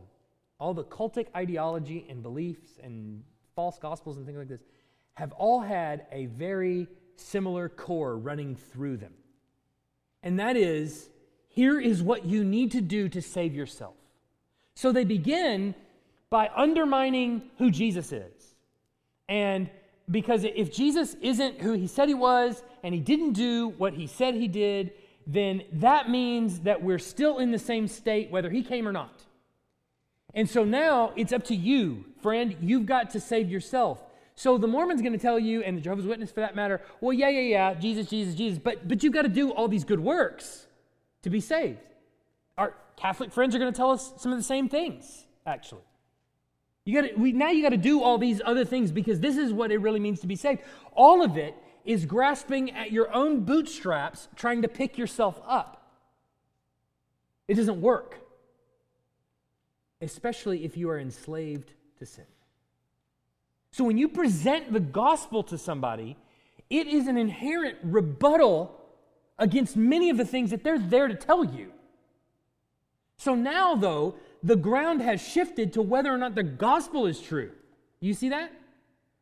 [0.60, 3.24] all the cultic ideology and beliefs and
[3.56, 4.62] false gospels and things like this,
[5.16, 9.14] have all had a very similar core running through them.
[10.22, 11.10] And that is
[11.48, 13.96] here is what you need to do to save yourself.
[14.76, 15.74] So they begin
[16.30, 18.56] by undermining who Jesus is.
[19.28, 19.68] And
[20.12, 24.06] because if Jesus isn't who he said he was and he didn't do what he
[24.06, 24.92] said he did,
[25.26, 29.24] then that means that we're still in the same state whether he came or not.
[30.34, 32.56] And so now it's up to you, friend.
[32.62, 34.04] You've got to save yourself.
[34.36, 37.12] So the Mormon's going to tell you, and the Jehovah's Witness for that matter, well,
[37.12, 40.00] yeah, yeah, yeah, Jesus, Jesus, Jesus, but, but you've got to do all these good
[40.00, 40.66] works
[41.24, 41.80] to be saved.
[42.58, 45.82] Our Catholic friends are going to tell us some of the same things, actually.
[46.86, 49.54] You got we, now you got to do all these other things because this is
[49.54, 50.62] what it really means to be saved.
[50.94, 55.92] All of it is grasping at your own bootstraps, trying to pick yourself up.
[57.48, 58.20] It doesn't work,
[60.02, 62.26] especially if you are enslaved to sin.
[63.72, 66.18] So when you present the gospel to somebody,
[66.70, 68.76] it is an inherent rebuttal
[69.38, 71.72] against many of the things that they're there to tell you.
[73.18, 77.52] So now, though, the ground has shifted to whether or not the gospel is true.
[78.00, 78.52] You see that?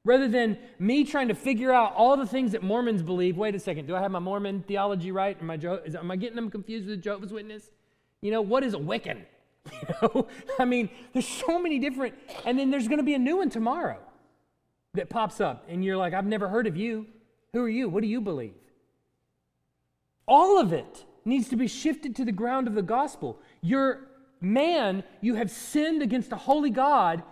[0.04, 3.36] Rather than me trying to figure out all the things that Mormons believe.
[3.38, 5.38] Wait a second, do I have my Mormon theology right?
[5.42, 7.72] Am I, is, am I getting them confused with Jehovah's Witness?
[8.22, 9.24] You know, what is a Wiccan?
[9.82, 10.28] You know,
[10.60, 13.50] I mean, there's so many different, and then there's going to be a new one
[13.50, 14.00] tomorrow
[14.94, 17.06] that pops up, and you're like, I've never heard of you.
[17.54, 17.90] Who are you?
[17.90, 18.54] What do you believe?
[20.28, 23.40] All of it needs to be shifted to the ground of the gospel.
[23.62, 24.08] Your
[24.42, 27.24] man, you have sinned against a holy God,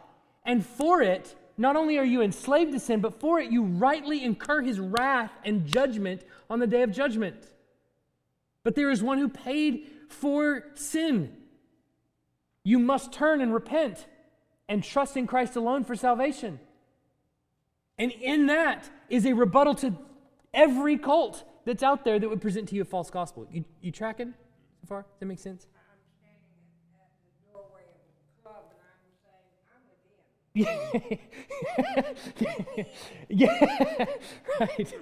[0.46, 4.24] and for it, not only are you enslaved to sin, but for it, you rightly
[4.24, 7.52] incur his wrath and judgment on the day of judgment.
[8.64, 11.36] But there is one who paid for sin.
[12.66, 14.08] You must turn and repent
[14.68, 16.60] and trust in Christ alone for salvation.
[18.00, 19.94] And in that is a rebuttal to
[20.52, 23.48] every cult that's out there that would present to you a false gospel.
[23.52, 24.34] You, you tracking
[24.82, 25.04] so far?
[25.04, 25.68] Does that make sense?
[30.56, 30.70] yeah,
[34.58, 34.94] right.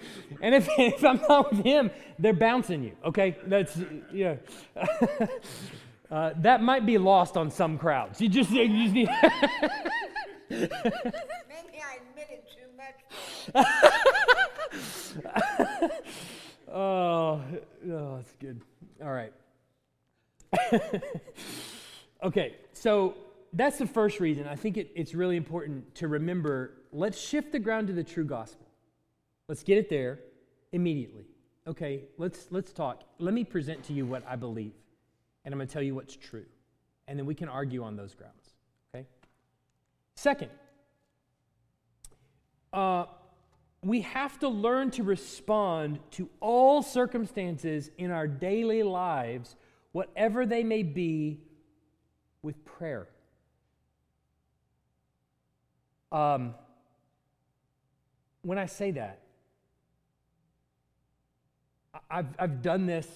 [0.41, 2.93] And if, if I'm not with him, they're bouncing you.
[3.05, 3.77] Okay, that's
[4.11, 4.37] yeah.
[6.13, 8.21] Uh, that might be lost on some crowds.
[8.21, 9.09] You just, you just need.
[10.51, 10.69] Maybe
[11.81, 12.97] I admitted too much.
[16.71, 17.41] oh,
[17.91, 18.61] oh, that's good.
[19.03, 19.33] All right.
[22.23, 23.15] okay, so
[23.51, 24.47] that's the first reason.
[24.47, 28.25] I think it, it's really important to remember let's shift the ground to the true
[28.25, 28.67] gospel.
[29.47, 30.19] Let's get it there
[30.73, 31.25] immediately.
[31.65, 33.01] Okay, let's, let's talk.
[33.17, 34.73] Let me present to you what I believe,
[35.45, 36.45] and I'm going to tell you what's true.
[37.07, 38.55] And then we can argue on those grounds.
[38.93, 39.05] Okay?
[40.15, 40.49] Second,
[42.71, 43.05] uh,
[43.83, 49.55] we have to learn to respond to all circumstances in our daily lives,
[49.91, 51.41] whatever they may be,
[52.41, 53.07] with prayer.
[56.11, 56.55] Um,
[58.43, 59.19] when I say that,
[62.09, 63.07] I've, I've done this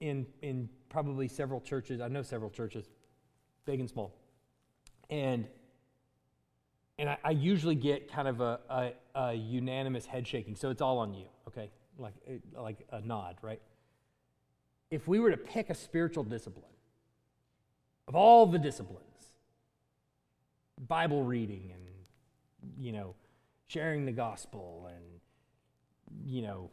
[0.00, 2.00] in, in probably several churches.
[2.02, 2.90] I know several churches,
[3.64, 4.14] big and small.
[5.08, 5.46] And,
[6.98, 10.54] and I, I usually get kind of a, a, a unanimous head shaking.
[10.54, 11.70] So it's all on you, okay?
[11.98, 13.62] Like, uh, like a nod, right?
[14.90, 16.64] If we were to pick a spiritual discipline,
[18.08, 19.04] of all the disciplines,
[20.88, 23.14] Bible reading and, you know,
[23.68, 25.04] sharing the gospel and,
[26.24, 26.70] you know,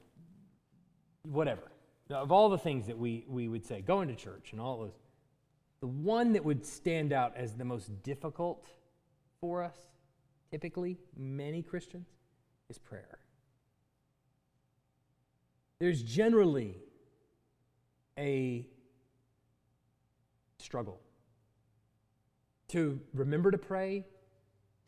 [1.24, 1.61] whatever.
[2.10, 4.97] Of all the things that we, we would say, going to church and all those,
[5.82, 8.66] the one that would stand out as the most difficult
[9.41, 9.78] for us,
[10.49, 12.08] typically, many Christians,
[12.70, 13.20] is prayer.
[15.80, 16.78] There's generally
[18.18, 18.66] a
[20.58, 20.99] struggle
[22.70, 24.05] to remember to pray,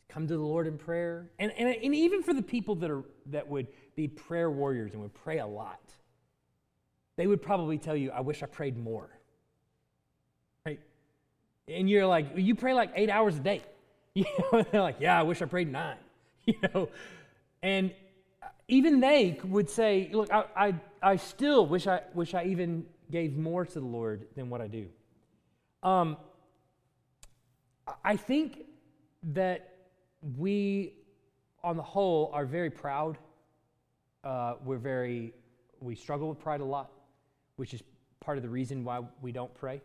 [0.08, 3.04] come to the Lord in prayer, and, and, and even for the people that, are,
[3.26, 5.80] that would be prayer warriors and would pray a lot,
[7.20, 9.10] they would probably tell you, I wish I prayed more.
[10.64, 10.80] Right?
[11.68, 13.62] And you're like, you pray like eight hours a day.
[14.12, 15.98] You know, they're like, yeah, I wish I prayed nine.
[16.46, 16.88] You know,
[17.62, 17.92] and
[18.66, 23.36] even they would say, look, I, I, I still wish I wish I even gave
[23.36, 24.88] more to the Lord than what I do.
[25.82, 26.16] Um,
[28.02, 28.62] I think
[29.34, 29.76] that
[30.38, 30.94] we,
[31.62, 33.18] on the whole, are very proud.
[34.24, 35.34] Uh, we're very,
[35.80, 36.90] we struggle with pride a lot,
[37.60, 37.82] which is
[38.20, 39.82] part of the reason why we don't pray.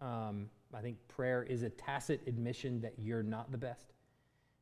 [0.00, 3.92] Um, I think prayer is a tacit admission that you're not the best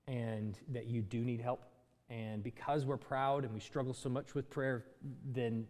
[0.08, 1.66] and that you do need help.
[2.08, 4.86] And because we're proud and we struggle so much with prayer,
[5.30, 5.66] then,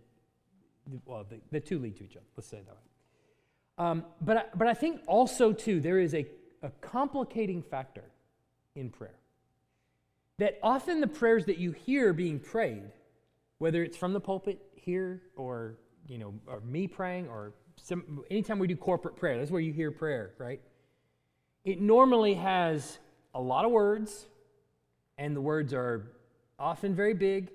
[1.07, 2.27] well, the, the two lead to each other.
[2.37, 2.81] Let's say that way.
[3.79, 6.25] Um, but, I, but I think also, too, there is a,
[6.63, 8.05] a complicating factor
[8.77, 9.19] in prayer.
[10.39, 12.93] That often the prayers that you hear being prayed,
[13.59, 15.79] whether it's from the pulpit here or,
[16.09, 17.53] you know, or me praying or
[17.83, 20.61] some, anytime we do corporate prayer, that's where you hear prayer, right?
[21.65, 22.99] It normally has
[23.35, 24.27] a lot of words,
[25.19, 26.11] and the words are
[26.59, 27.51] often very big,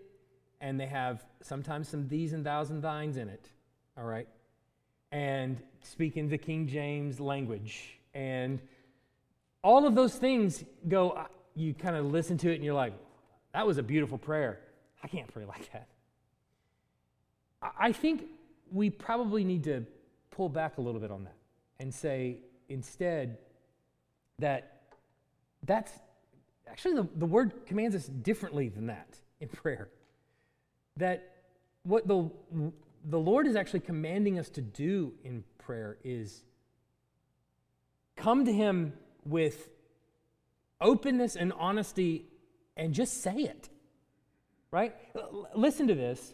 [0.60, 3.50] and they have sometimes some these and thous and thines in it,
[3.98, 4.28] all right?
[5.12, 8.00] And speaking the King James language.
[8.14, 8.62] And
[9.64, 11.26] all of those things go,
[11.56, 12.94] you kind of listen to it and you're like,
[13.54, 14.60] that was a beautiful prayer.
[15.04, 15.88] I can't pray like that.
[17.78, 18.24] I think
[18.72, 19.86] we probably need to
[20.32, 21.36] pull back a little bit on that
[21.80, 22.38] and say
[22.70, 23.38] instead
[24.40, 24.82] that
[25.64, 25.92] that's
[26.68, 29.90] actually the, the word commands us differently than that in prayer.
[30.98, 31.28] That
[31.84, 32.30] what the,
[33.06, 36.44] the Lord is actually commanding us to do in prayer is
[38.16, 38.94] come to Him
[39.26, 39.70] with
[40.80, 42.26] openness and honesty
[42.78, 43.70] and just say it.
[44.72, 44.96] Right?
[45.16, 46.34] L- listen to this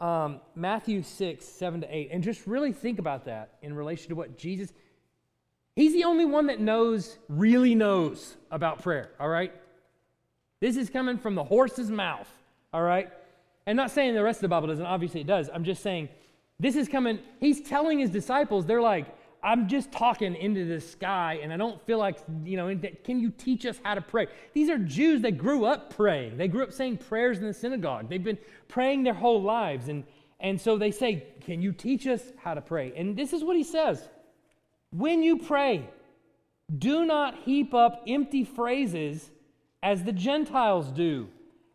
[0.00, 4.14] um, Matthew 6, 7 to 8, and just really think about that in relation to
[4.14, 4.72] what Jesus,
[5.76, 9.52] He's the only one that knows, really knows about prayer, all right?
[10.60, 12.28] This is coming from the horse's mouth,
[12.72, 13.10] all right?
[13.66, 15.50] And not saying the rest of the Bible doesn't, obviously it does.
[15.52, 16.08] I'm just saying
[16.60, 19.06] this is coming, He's telling His disciples, they're like,
[19.44, 22.74] I'm just talking into the sky and I don't feel like, you know,
[23.04, 24.26] can you teach us how to pray?
[24.54, 26.38] These are Jews that grew up praying.
[26.38, 28.08] They grew up saying prayers in the synagogue.
[28.08, 28.38] They've been
[28.68, 29.88] praying their whole lives.
[29.88, 30.04] And,
[30.40, 32.94] and so they say, Can you teach us how to pray?
[32.96, 34.08] And this is what he says
[34.90, 35.90] When you pray,
[36.78, 39.30] do not heap up empty phrases
[39.82, 41.28] as the Gentiles do,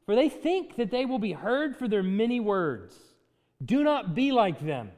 [0.07, 2.97] for they think that they will be heard for their many words.
[3.63, 4.89] Do not be like them.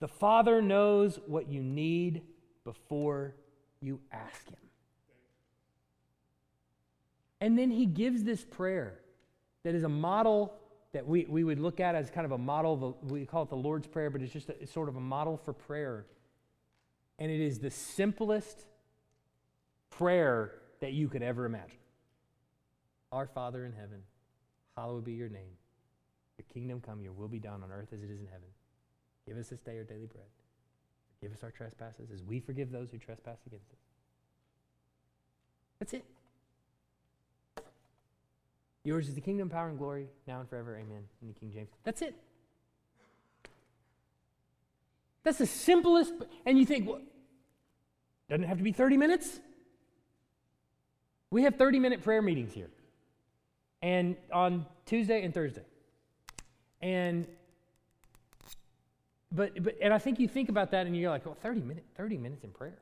[0.00, 2.22] The Father knows what you need
[2.64, 3.34] before
[3.80, 4.56] you ask Him.
[7.40, 9.00] And then He gives this prayer
[9.64, 10.54] that is a model
[10.92, 12.98] that we, we would look at as kind of a model.
[13.02, 15.36] We call it the Lord's Prayer, but it's just a, it's sort of a model
[15.36, 16.06] for prayer.
[17.18, 18.66] And it is the simplest
[19.90, 21.78] prayer that you could ever imagine.
[23.10, 24.02] Our Father in heaven,
[24.76, 25.56] hallowed be your name.
[26.38, 28.48] Your kingdom come, your will be done on earth as it is in heaven.
[29.28, 30.24] Give us this day our daily bread.
[31.20, 33.78] Forgive us our trespasses as we forgive those who trespass against us.
[35.78, 36.04] That's it.
[38.84, 40.74] Yours is the kingdom, power, and glory, now and forever.
[40.76, 41.02] Amen.
[41.20, 41.68] In the King James.
[41.84, 42.14] That's it.
[45.24, 46.14] That's the simplest.
[46.46, 47.00] And you think, well,
[48.30, 49.40] doesn't it have to be 30 minutes?
[51.30, 52.70] We have 30 minute prayer meetings here.
[53.82, 55.66] And on Tuesday and Thursday.
[56.80, 57.26] And
[59.32, 61.86] but, but and I think you think about that and you're like, well, 30 minutes,
[61.96, 62.78] 30 minutes in prayer.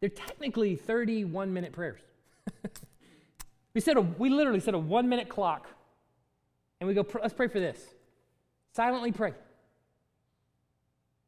[0.00, 2.00] They're technically 31 minute prayers.
[3.74, 5.66] we said we literally set a one minute clock
[6.80, 7.80] and we go, let's pray for this.
[8.72, 9.32] Silently pray.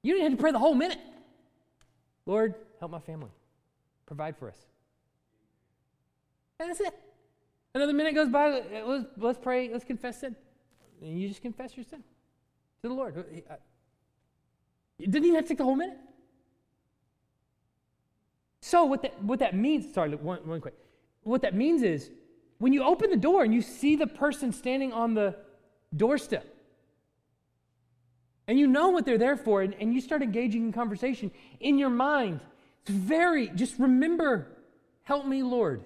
[0.03, 0.99] You didn't have to pray the whole minute.
[2.27, 3.31] Lord, help my family.
[4.07, 4.59] Provide for us.
[6.61, 6.95] And that's it.
[7.75, 8.63] Another minute goes by.
[8.85, 9.71] Let's, let's pray.
[9.73, 10.37] Let's confess sin.
[11.01, 12.03] And you just confess your sin
[12.83, 13.25] to the Lord.
[14.99, 15.99] It didn't even have to take the whole minute.
[18.61, 20.75] So what that what that means, sorry, one, one quick.
[21.23, 22.11] What that means is
[22.59, 25.37] when you open the door and you see the person standing on the
[25.97, 26.47] doorstep,
[28.47, 31.31] and you know what they're there for, and, and you start engaging in conversation
[31.61, 32.41] in your mind,
[32.81, 34.49] it's very, just remember,
[35.03, 35.85] help me, Lord,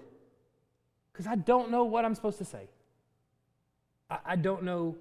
[1.12, 2.68] because I don't know what I'm supposed to say.
[4.08, 4.96] I, I don't know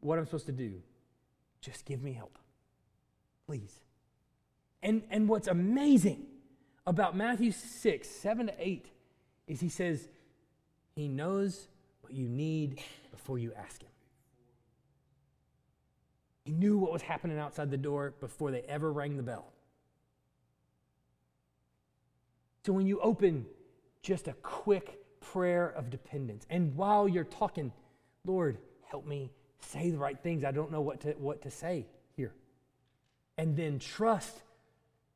[0.00, 0.82] what I'm supposed to do.
[1.60, 2.38] Just give me help,
[3.46, 3.80] please.
[4.82, 6.26] And, and what's amazing
[6.86, 8.86] about Matthew 6, 7 to 8,
[9.46, 10.08] is he says,
[10.94, 11.68] He knows
[12.00, 12.80] what you need
[13.10, 13.90] before you ask Him.
[16.44, 19.52] He knew what was happening outside the door before they ever rang the bell.
[22.64, 23.46] So when you open
[24.02, 27.72] just a quick prayer of dependence, and while you're talking,
[28.24, 29.30] Lord, help me
[29.60, 30.44] say the right things.
[30.44, 31.86] I don't know what to, what to say.
[33.38, 34.42] And then trust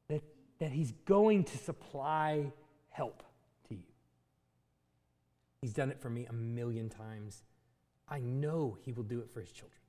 [0.08, 0.22] that,
[0.58, 2.52] that He's going to supply
[2.88, 3.22] help
[3.68, 3.82] to you.
[5.60, 7.42] He's done it for me a million times.
[8.08, 9.80] I know He will do it for His children.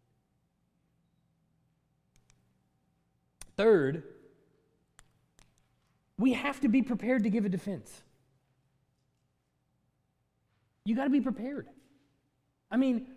[3.56, 4.04] Third,
[6.20, 8.04] we have to be prepared to give a defense.
[10.86, 11.68] You got to be prepared.
[12.72, 13.08] I mean,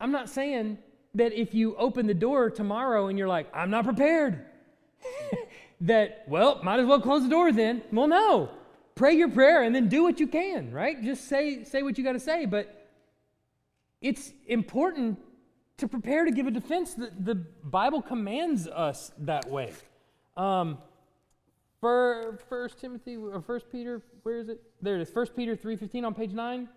[0.00, 0.78] I'm not saying
[1.16, 4.44] that if you open the door tomorrow and you're like, I'm not prepared,
[5.82, 7.82] that, well, might as well close the door then.
[7.92, 8.50] Well, no.
[8.94, 11.02] Pray your prayer and then do what you can, right?
[11.02, 12.46] Just say, say what you got to say.
[12.46, 12.88] But
[14.00, 15.18] it's important
[15.78, 16.94] to prepare to give a defense.
[16.94, 19.72] The, the Bible commands us that way.
[20.36, 20.78] Um,
[21.80, 24.62] for First Timothy or First Peter, where is it?
[24.80, 25.10] There it is.
[25.10, 26.68] First Peter three fifteen on page nine.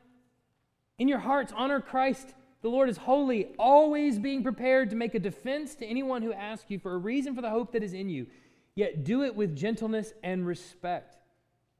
[0.97, 2.33] In your hearts, honor Christ.
[2.61, 6.69] The Lord is holy, always being prepared to make a defense to anyone who asks
[6.69, 8.27] you for a reason for the hope that is in you.
[8.75, 11.15] Yet do it with gentleness and respect.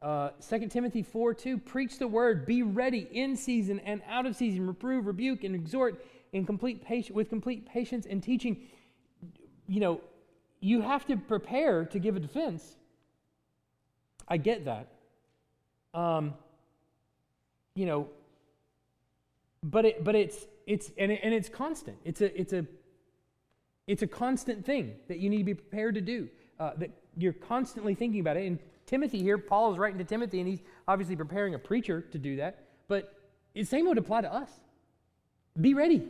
[0.01, 4.35] Uh, 2 Timothy 4 2, preach the word, be ready in season and out of
[4.35, 8.67] season, reprove, rebuke, and exhort in complete patience, with complete patience and teaching.
[9.67, 10.01] You know,
[10.61, 12.77] you have to prepare to give a defense.
[14.27, 14.87] I get that.
[15.93, 16.33] Um,
[17.75, 18.07] you know,
[19.63, 21.97] but it, but it's it's and, it, and it's constant.
[22.03, 22.65] It's a it's a
[23.87, 26.29] it's a constant thing that you need to be prepared to do.
[26.59, 28.45] Uh, that you're constantly thinking about it.
[28.45, 32.17] And Timothy here, Paul is writing to Timothy, and he's obviously preparing a preacher to
[32.17, 32.65] do that.
[32.87, 33.13] But
[33.53, 34.49] the same would apply to us.
[35.59, 36.07] Be ready.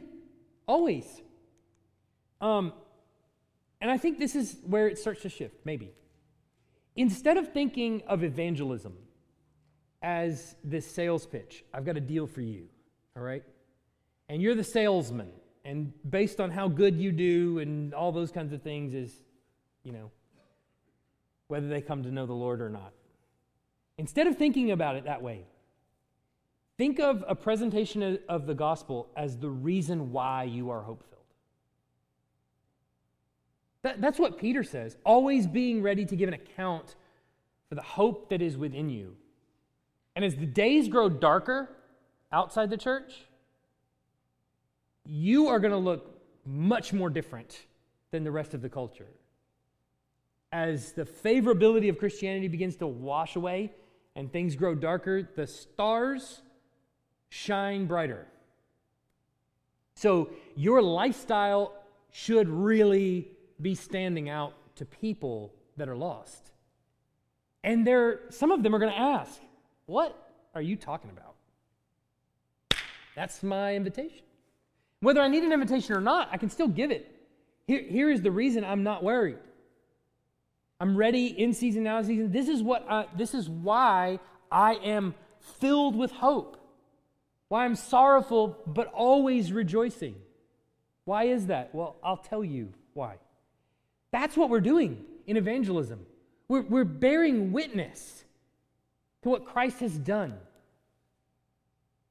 [0.67, 1.05] Always.
[2.41, 2.73] Um,
[3.81, 5.91] and I think this is where it starts to shift, maybe.
[6.95, 8.97] Instead of thinking of evangelism
[10.01, 12.67] as this sales pitch, I've got a deal for you,
[13.19, 13.43] all right?
[14.29, 15.29] And you're the salesman,
[15.65, 19.13] and based on how good you do and all those kinds of things is,
[19.83, 20.11] you know,
[21.47, 22.93] whether they come to know the Lord or not.
[23.97, 25.43] Instead of thinking about it that way,
[26.79, 31.23] Think of a presentation of the gospel as the reason why you are hope filled.
[33.81, 36.95] That, that's what Peter says, always being ready to give an account
[37.67, 39.17] for the hope that is within you.
[40.15, 41.69] And as the days grow darker
[42.31, 43.25] outside the church,
[45.05, 47.65] you are going to look much more different
[48.11, 49.07] than the rest of the culture.
[50.51, 53.71] As the favorability of Christianity begins to wash away
[54.15, 56.41] and things grow darker, the stars
[57.29, 58.25] shine brighter.
[59.95, 61.73] So your lifestyle
[62.11, 66.51] should really be standing out to people that are lost.
[67.63, 69.41] And there some of them are going to ask,
[69.85, 70.15] "What
[70.55, 71.28] are you talking about?"
[73.19, 74.21] That's my invitation.
[75.01, 77.13] Whether I need an invitation or not, I can still give it.
[77.67, 79.39] Here, here is the reason I'm not worried.
[80.79, 82.31] I'm ready in season, out of season.
[82.31, 85.15] This is what I, this is why I am
[85.59, 86.55] filled with hope
[87.49, 90.15] why I'm sorrowful but always rejoicing.
[91.03, 91.75] Why is that?
[91.75, 93.15] Well, I'll tell you why.
[94.11, 96.05] That's what we're doing in evangelism.
[96.47, 98.23] We're, we're bearing witness
[99.23, 100.37] to what Christ has done.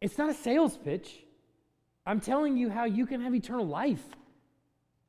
[0.01, 1.25] It's not a sales pitch.
[2.07, 4.05] I'm telling you how you can have eternal life.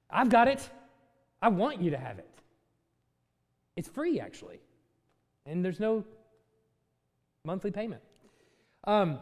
[0.10, 0.70] I've got it.
[1.42, 2.30] I want you to have it.
[3.76, 4.60] It's free, actually.
[5.46, 6.04] And there's no
[7.46, 8.02] monthly payment.
[8.84, 9.20] Um,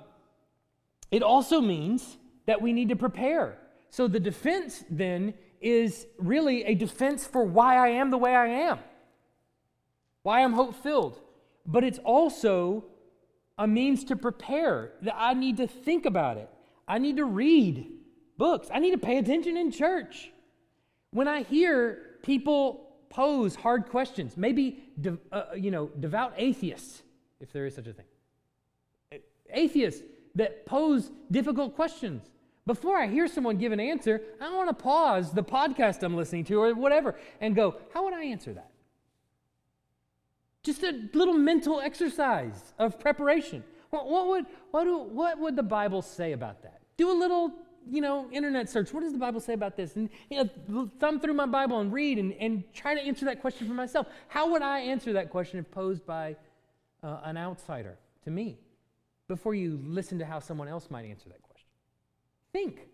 [1.11, 3.57] it also means that we need to prepare.
[3.89, 8.47] So the defense then is really a defense for why I am the way I
[8.47, 8.79] am,
[10.23, 11.19] why I'm hope filled.
[11.65, 12.85] But it's also
[13.57, 16.49] a means to prepare that I need to think about it.
[16.87, 17.91] I need to read
[18.37, 18.69] books.
[18.71, 20.31] I need to pay attention in church.
[21.11, 27.01] When I hear people pose hard questions, maybe de- uh, you know devout atheists,
[27.39, 30.03] if there is such a thing, atheists
[30.35, 32.29] that pose difficult questions.
[32.67, 36.43] Before I hear someone give an answer, I want to pause the podcast I'm listening
[36.45, 38.71] to or whatever and go, how would I answer that?
[40.67, 43.63] Just a little mental exercise of preparation.
[43.89, 46.81] What, what would, what, do, what would the Bible say about that?
[46.97, 47.53] Do a little,
[47.89, 48.91] you know, internet search.
[48.91, 49.95] What does the Bible say about this?
[49.95, 53.39] And, you know, thumb through my Bible and read and, and try to answer that
[53.39, 54.07] question for myself.
[54.27, 56.35] How would I answer that question if posed by
[57.01, 58.57] uh, an outsider to me?
[59.29, 61.69] Before you listen to how someone else might answer that question.
[62.51, 62.89] Think,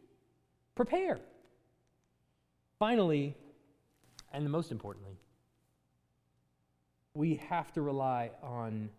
[0.75, 1.19] prepare.
[2.77, 3.35] Finally,
[4.31, 5.17] and the most importantly,
[7.13, 8.89] we have to rely on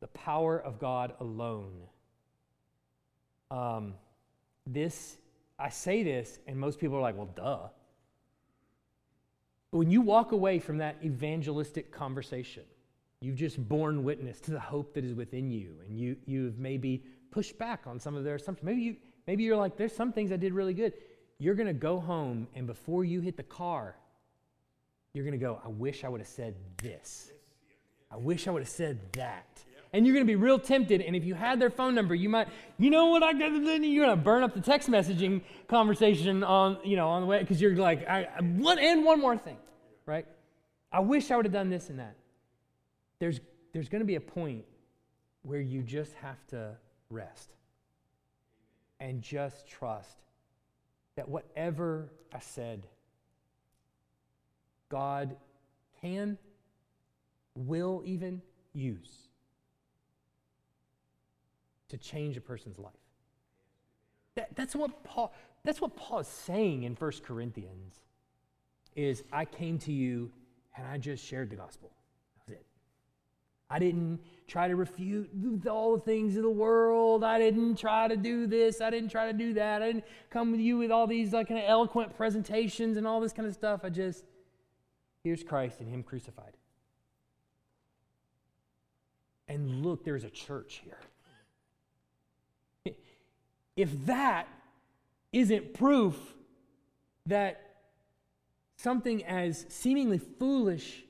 [0.00, 1.72] the power of God alone.
[3.50, 3.94] Um,
[4.66, 5.16] this,
[5.58, 7.68] I say this, and most people are like, well, duh.
[9.70, 12.62] But when you walk away from that evangelistic conversation,
[13.20, 17.04] you've just borne witness to the hope that is within you, and you, you've maybe
[17.30, 18.64] pushed back on some of their assumptions.
[18.64, 20.94] Maybe, you, maybe you're like, there's some things I did really good.
[21.38, 23.96] You're going to go home, and before you hit the car,
[25.16, 27.32] you're going to go, I wish I would have said this.
[28.10, 29.64] I wish I would have said that.
[29.92, 31.00] And you're going to be real tempted.
[31.00, 33.78] And if you had their phone number, you might, you know what I got to
[33.78, 33.86] do?
[33.86, 37.40] You're going to burn up the text messaging conversation on, you know, on the way
[37.40, 39.56] because you're like, I, I, one and one more thing,
[40.04, 40.26] right?
[40.92, 42.16] I wish I would have done this and that.
[43.18, 43.40] There's
[43.72, 44.64] there's going to be a point
[45.42, 46.76] where you just have to
[47.10, 47.50] rest
[49.00, 50.18] and just trust
[51.16, 52.86] that whatever I said,
[54.88, 55.36] God
[56.00, 56.38] can,
[57.54, 59.28] will even use
[61.88, 62.92] to change a person's life.
[64.34, 65.32] That, that's what Paul
[65.64, 67.96] that's what Paul is saying in 1 Corinthians
[68.94, 70.30] is I came to you
[70.76, 71.90] and I just shared the gospel.
[72.36, 72.66] That was it.
[73.68, 75.28] I didn't try to refute
[75.66, 77.24] all the things of the world.
[77.24, 78.80] I didn't try to do this.
[78.80, 79.82] I didn't try to do that.
[79.82, 83.20] I didn't come with you with all these like kind of eloquent presentations and all
[83.20, 83.80] this kind of stuff.
[83.82, 84.24] I just
[85.26, 86.52] here's Christ and him crucified.
[89.48, 91.00] And look, there's a church here.
[93.74, 94.46] If that
[95.32, 96.16] isn't proof
[97.26, 97.60] that
[98.76, 101.02] something as seemingly foolish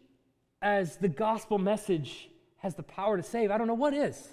[0.62, 4.29] as the gospel message has the power to save, I don't know what is.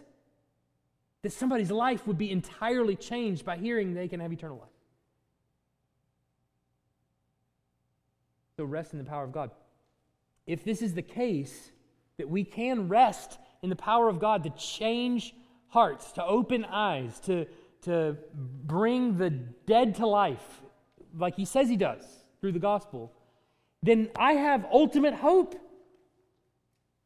[1.24, 4.70] That somebody's life would be entirely changed by hearing they can have eternal life.
[8.56, 9.52] So rest in the power of God.
[10.46, 11.72] If this is the case,
[12.18, 15.34] that we can rest in the power of God to change
[15.68, 17.48] hearts, to open eyes, to
[17.84, 20.62] to bring the dead to life,
[21.18, 22.04] like he says he does
[22.42, 23.12] through the gospel,
[23.82, 25.56] then I have ultimate hope.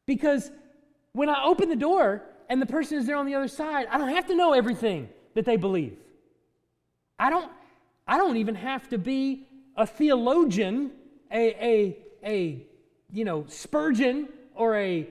[0.06, 0.50] Because
[1.12, 3.98] when I open the door and the person is there on the other side, I
[3.98, 5.98] don't have to know everything that they believe.
[7.18, 7.50] I don't,
[8.06, 10.92] I don't even have to be a theologian,
[11.30, 12.66] a, a, a
[13.12, 15.08] you know, Spurgeon or a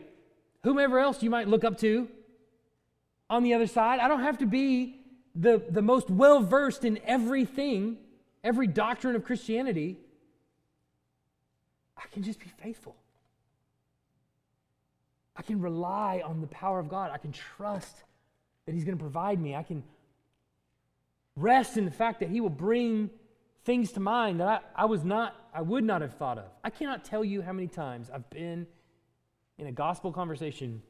[0.64, 2.08] whomever else you might look up to
[3.30, 4.00] on the other side.
[4.00, 5.00] I don't have to be
[5.36, 7.98] the, the most well versed in everything,
[8.44, 9.98] every doctrine of Christianity,
[11.96, 12.96] I can just be faithful.
[15.36, 17.12] I can rely on the power of God.
[17.12, 18.04] I can trust
[18.66, 19.56] that He's going to provide me.
[19.56, 19.84] I can
[21.36, 23.10] rest in the fact that He will bring
[23.68, 26.46] things to mind that I, I was not, I would not have thought of.
[26.64, 28.66] I cannot tell you how many times I've been
[29.58, 30.82] in a gospel conversation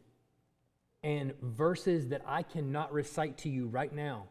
[1.01, 4.25] and verses that I cannot recite to you right now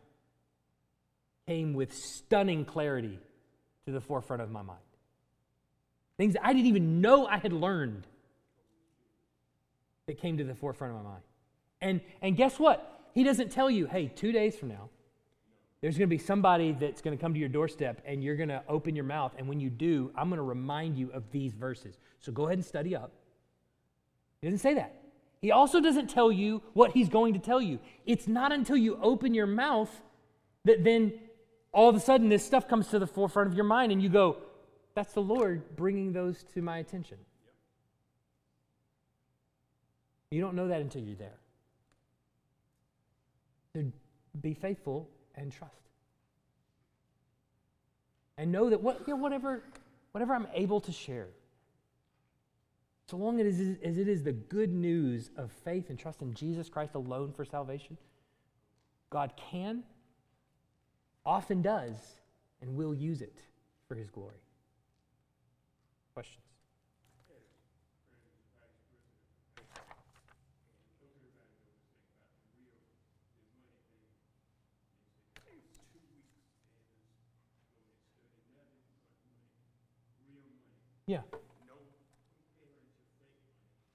[1.48, 3.18] came with stunning clarity
[3.84, 4.78] to the forefront of my mind.
[6.16, 8.06] Things I didn't even know I had learned
[10.06, 11.22] that came to the forefront of my mind.
[11.80, 13.10] And, and guess what?
[13.12, 14.90] He doesn't tell you, hey, two days from now,
[15.86, 18.48] there's going to be somebody that's going to come to your doorstep and you're going
[18.48, 19.32] to open your mouth.
[19.38, 21.96] And when you do, I'm going to remind you of these verses.
[22.18, 23.12] So go ahead and study up.
[24.40, 25.00] He doesn't say that.
[25.40, 27.78] He also doesn't tell you what he's going to tell you.
[28.04, 30.02] It's not until you open your mouth
[30.64, 31.12] that then
[31.70, 34.08] all of a sudden this stuff comes to the forefront of your mind and you
[34.08, 34.38] go,
[34.96, 37.18] that's the Lord bringing those to my attention.
[40.32, 41.38] You don't know that until you're there.
[43.72, 43.84] So
[44.40, 45.72] be faithful and trust.
[48.38, 49.62] and know that what, you know, whatever,
[50.12, 51.28] whatever I'm able to share,
[53.06, 56.22] so long as it, is, as it is the good news of faith and trust
[56.22, 57.96] in Jesus Christ alone for salvation,
[59.10, 59.84] God can,
[61.24, 61.94] often does,
[62.60, 63.38] and will use it
[63.86, 64.40] for his glory.
[66.14, 66.45] Questions?
[81.06, 81.20] Yeah.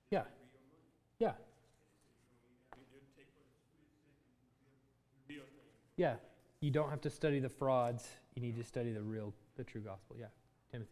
[0.09, 0.23] Yeah.
[1.19, 1.33] Yeah.
[5.97, 6.15] Yeah.
[6.61, 8.07] You don't have to study the frauds.
[8.35, 10.15] You need to study the real, the true gospel.
[10.17, 10.27] Yeah.
[10.71, 10.89] Timothy.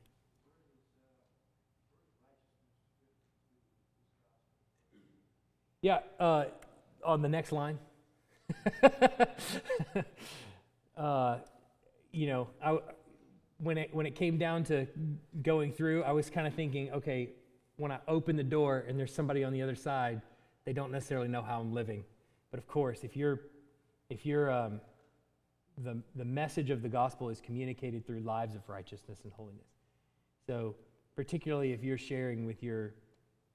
[5.81, 5.99] Yeah.
[6.19, 6.45] Uh,
[7.05, 7.79] on the next line.
[10.97, 11.37] uh,
[12.11, 12.77] you know, I,
[13.61, 14.87] when it when it came down to
[15.41, 17.29] going through, I was kind of thinking, okay,
[17.77, 20.21] when I open the door and there's somebody on the other side,
[20.65, 22.03] they don't necessarily know how I'm living.
[22.51, 23.41] But of course, if you're
[24.09, 24.81] if you're um,
[25.83, 29.67] the the message of the gospel is communicated through lives of righteousness and holiness.
[30.47, 30.75] So
[31.15, 32.93] particularly if you're sharing with your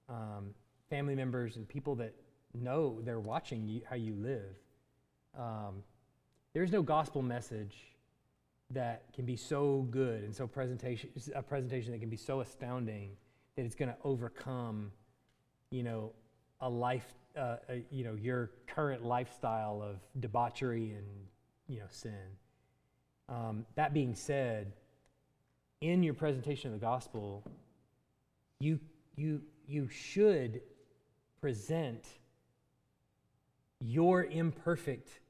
[0.08, 0.54] um,
[0.90, 2.14] family members and people that
[2.52, 4.54] know they're watching you, how you live,
[5.38, 5.82] um,
[6.52, 7.93] there's no gospel message
[8.70, 13.10] that can be so good and so presentation a presentation that can be so astounding
[13.56, 14.90] that it's going to overcome
[15.70, 16.12] you know
[16.60, 17.06] a life
[17.36, 21.06] uh, a, you know your current lifestyle of debauchery and
[21.68, 22.14] you know sin.
[23.28, 24.72] Um, that being said
[25.80, 27.42] in your presentation of the gospel
[28.60, 28.78] you
[29.16, 30.60] you you should
[31.40, 32.06] present
[33.80, 35.20] your imperfect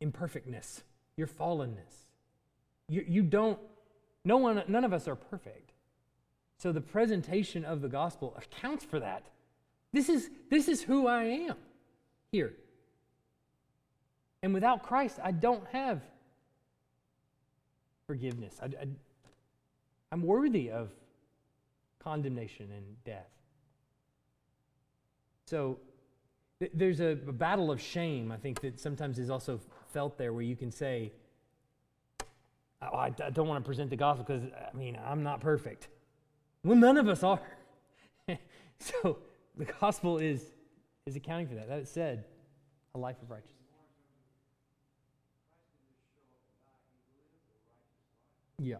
[0.00, 0.82] imperfectness
[1.16, 2.06] your fallenness.
[2.88, 3.58] You, you don't,
[4.24, 5.72] no one, none of us are perfect.
[6.58, 9.26] So the presentation of the gospel accounts for that.
[9.92, 11.56] This is, this is who I am
[12.32, 12.54] here.
[14.42, 16.02] And without Christ, I don't have
[18.06, 18.56] forgiveness.
[18.62, 18.86] I, I,
[20.12, 20.90] I'm worthy of
[21.98, 23.30] condemnation and death.
[25.46, 25.78] So
[26.58, 29.60] th- there's a, a battle of shame, I think, that sometimes is also
[29.94, 31.12] felt there where you can say,
[32.82, 35.88] oh, I, I don't want to present the gospel because, I mean, I'm not perfect.
[36.64, 37.40] Well, none of us are.
[38.78, 39.18] so
[39.56, 40.42] the gospel is,
[41.06, 41.68] is accounting for that.
[41.68, 42.24] That said,
[42.94, 43.54] a life of righteousness.
[48.58, 48.76] Yeah.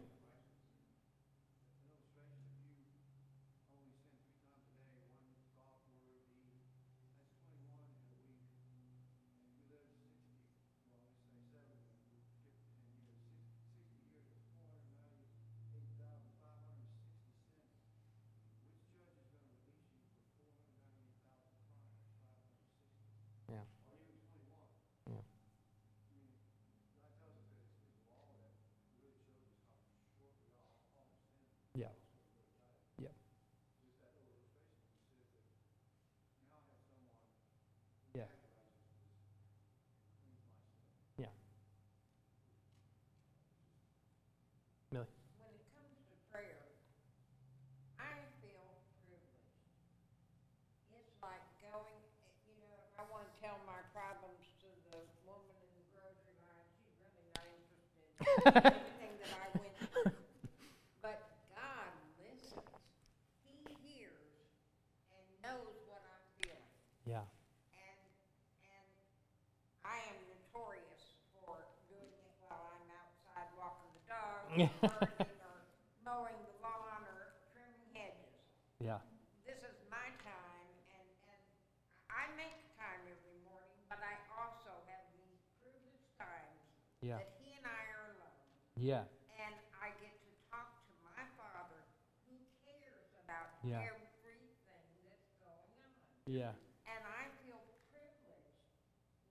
[58.43, 60.13] Everything that I went through.
[61.05, 61.21] But
[61.53, 62.65] God listens.
[63.45, 64.33] He hears
[65.13, 66.73] and knows what I'm feeling.
[67.05, 67.25] Yeah.
[67.77, 68.01] And,
[68.65, 68.89] and
[69.85, 71.05] I am notorious
[71.45, 71.61] for
[71.93, 75.57] doing it while I'm outside walking the dog, or gardening, or
[76.05, 78.41] mowing the lawn, or trimming hedges.
[78.81, 78.99] Yeah.
[79.45, 81.43] This is my time, and, and
[82.09, 86.65] I make time every morning, but I also have these privileged times
[87.05, 87.21] Yeah.
[87.21, 88.41] that he and I are alone.
[88.85, 89.09] Yeah.
[89.41, 91.81] And I get to talk to my Father
[92.29, 92.37] who
[92.69, 93.81] cares about Yeah.
[93.81, 95.89] everything that's going on.
[96.29, 96.53] Yeah.
[96.85, 98.61] And I feel privileged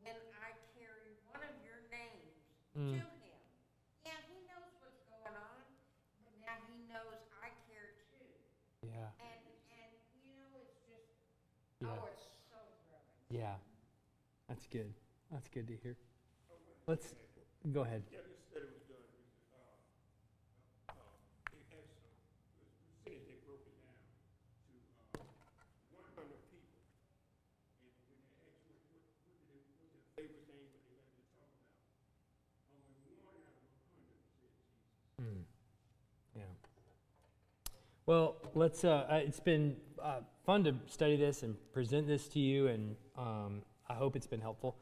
[0.01, 2.33] when I carry one of your names
[2.73, 2.97] Mm.
[2.97, 3.37] to him.
[4.01, 5.61] Yeah, he knows what's going on,
[6.25, 8.25] but now he knows I care too.
[8.89, 9.13] Yeah.
[9.21, 9.91] And, and
[10.25, 11.13] you know, it's just,
[11.77, 11.93] Yeah.
[12.01, 12.57] oh, it's so
[12.89, 13.29] thrilling.
[13.29, 13.57] Yeah.
[14.49, 14.95] That's good.
[15.29, 15.95] That's good to hear.
[16.87, 17.13] Let's
[17.71, 18.03] go ahead.
[18.11, 19.07] Yeah, this study was done,
[19.55, 21.15] uh, uh,
[21.47, 22.11] they had some,
[22.59, 25.31] the percentage, they broke it down to, uh,
[25.95, 26.75] one hundred people.
[27.79, 28.99] And when they asked what, what,
[29.47, 31.71] what did they, what's their favorite thing, what they like to talk about?
[32.67, 34.19] Only one out of a hundred
[37.71, 38.83] said Well, let's.
[38.83, 43.61] Uh, it's been uh, fun to study this and present this to you, and um,
[43.89, 44.75] I hope it's been helpful.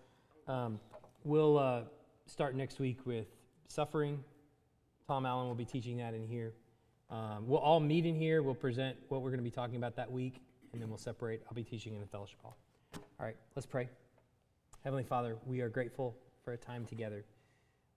[0.47, 0.79] Um,
[1.23, 1.81] we'll uh,
[2.25, 3.27] start next week with
[3.67, 4.23] suffering.
[5.05, 6.53] Tom Allen will be teaching that in here.
[7.11, 8.41] Um, we'll all meet in here.
[8.41, 10.41] We'll present what we're going to be talking about that week,
[10.73, 11.43] and then we'll separate.
[11.47, 12.57] I'll be teaching in the fellowship hall.
[12.95, 13.87] All right, let's pray.
[14.83, 17.23] Heavenly Father, we are grateful for a time together.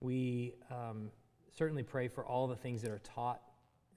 [0.01, 1.11] We um,
[1.57, 3.41] certainly pray for all the things that are taught,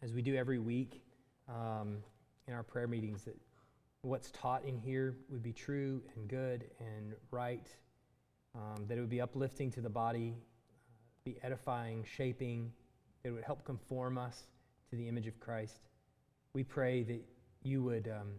[0.01, 1.01] as we do every week
[1.49, 1.97] um,
[2.47, 3.35] in our prayer meetings, that
[4.01, 7.67] what's taught in here would be true and good and right,
[8.55, 10.35] um, that it would be uplifting to the body,
[11.25, 12.71] be edifying, shaping,
[13.21, 14.43] that it would help conform us
[14.89, 15.89] to the image of Christ.
[16.53, 17.21] We pray that
[17.63, 18.33] you would um,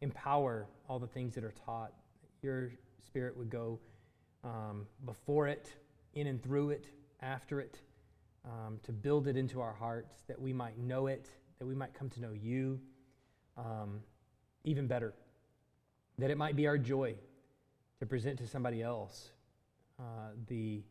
[0.00, 1.92] empower all the things that are taught,
[2.22, 2.72] that your
[3.04, 3.78] spirit would go
[4.44, 5.72] um, before it,
[6.14, 6.86] in and through it,
[7.20, 7.80] after it,
[8.44, 11.28] um, to build it into our hearts, that we might know it,
[11.60, 12.80] that we might come to know you
[13.56, 14.00] um,
[14.64, 15.14] even better,
[16.18, 17.14] that it might be our joy
[18.00, 19.30] to present to somebody else
[20.00, 20.82] uh, the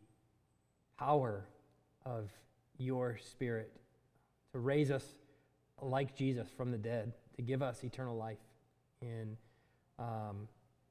[0.98, 1.46] power
[2.06, 2.30] of
[2.78, 3.72] your spirit
[4.54, 5.04] to raise us
[5.82, 8.38] like Jesus from the dead, to give us eternal life
[9.02, 9.36] in
[9.98, 10.48] um,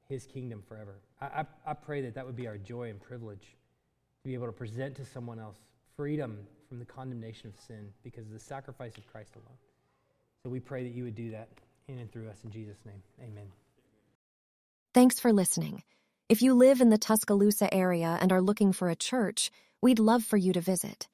[0.09, 0.99] his kingdom forever.
[1.21, 3.55] I, I, I pray that that would be our joy and privilege
[4.23, 5.57] to be able to present to someone else
[5.95, 9.57] freedom from the condemnation of sin because of the sacrifice of Christ alone.
[10.43, 11.49] So we pray that you would do that
[11.87, 13.01] in and through us in Jesus' name.
[13.21, 13.47] Amen.
[14.93, 15.83] Thanks for listening.
[16.29, 20.23] If you live in the Tuscaloosa area and are looking for a church, we'd love
[20.23, 21.07] for you to visit.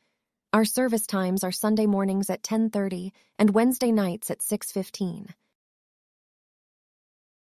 [0.54, 5.34] Our service times are Sunday mornings at 10:30 and Wednesday nights at 6:15.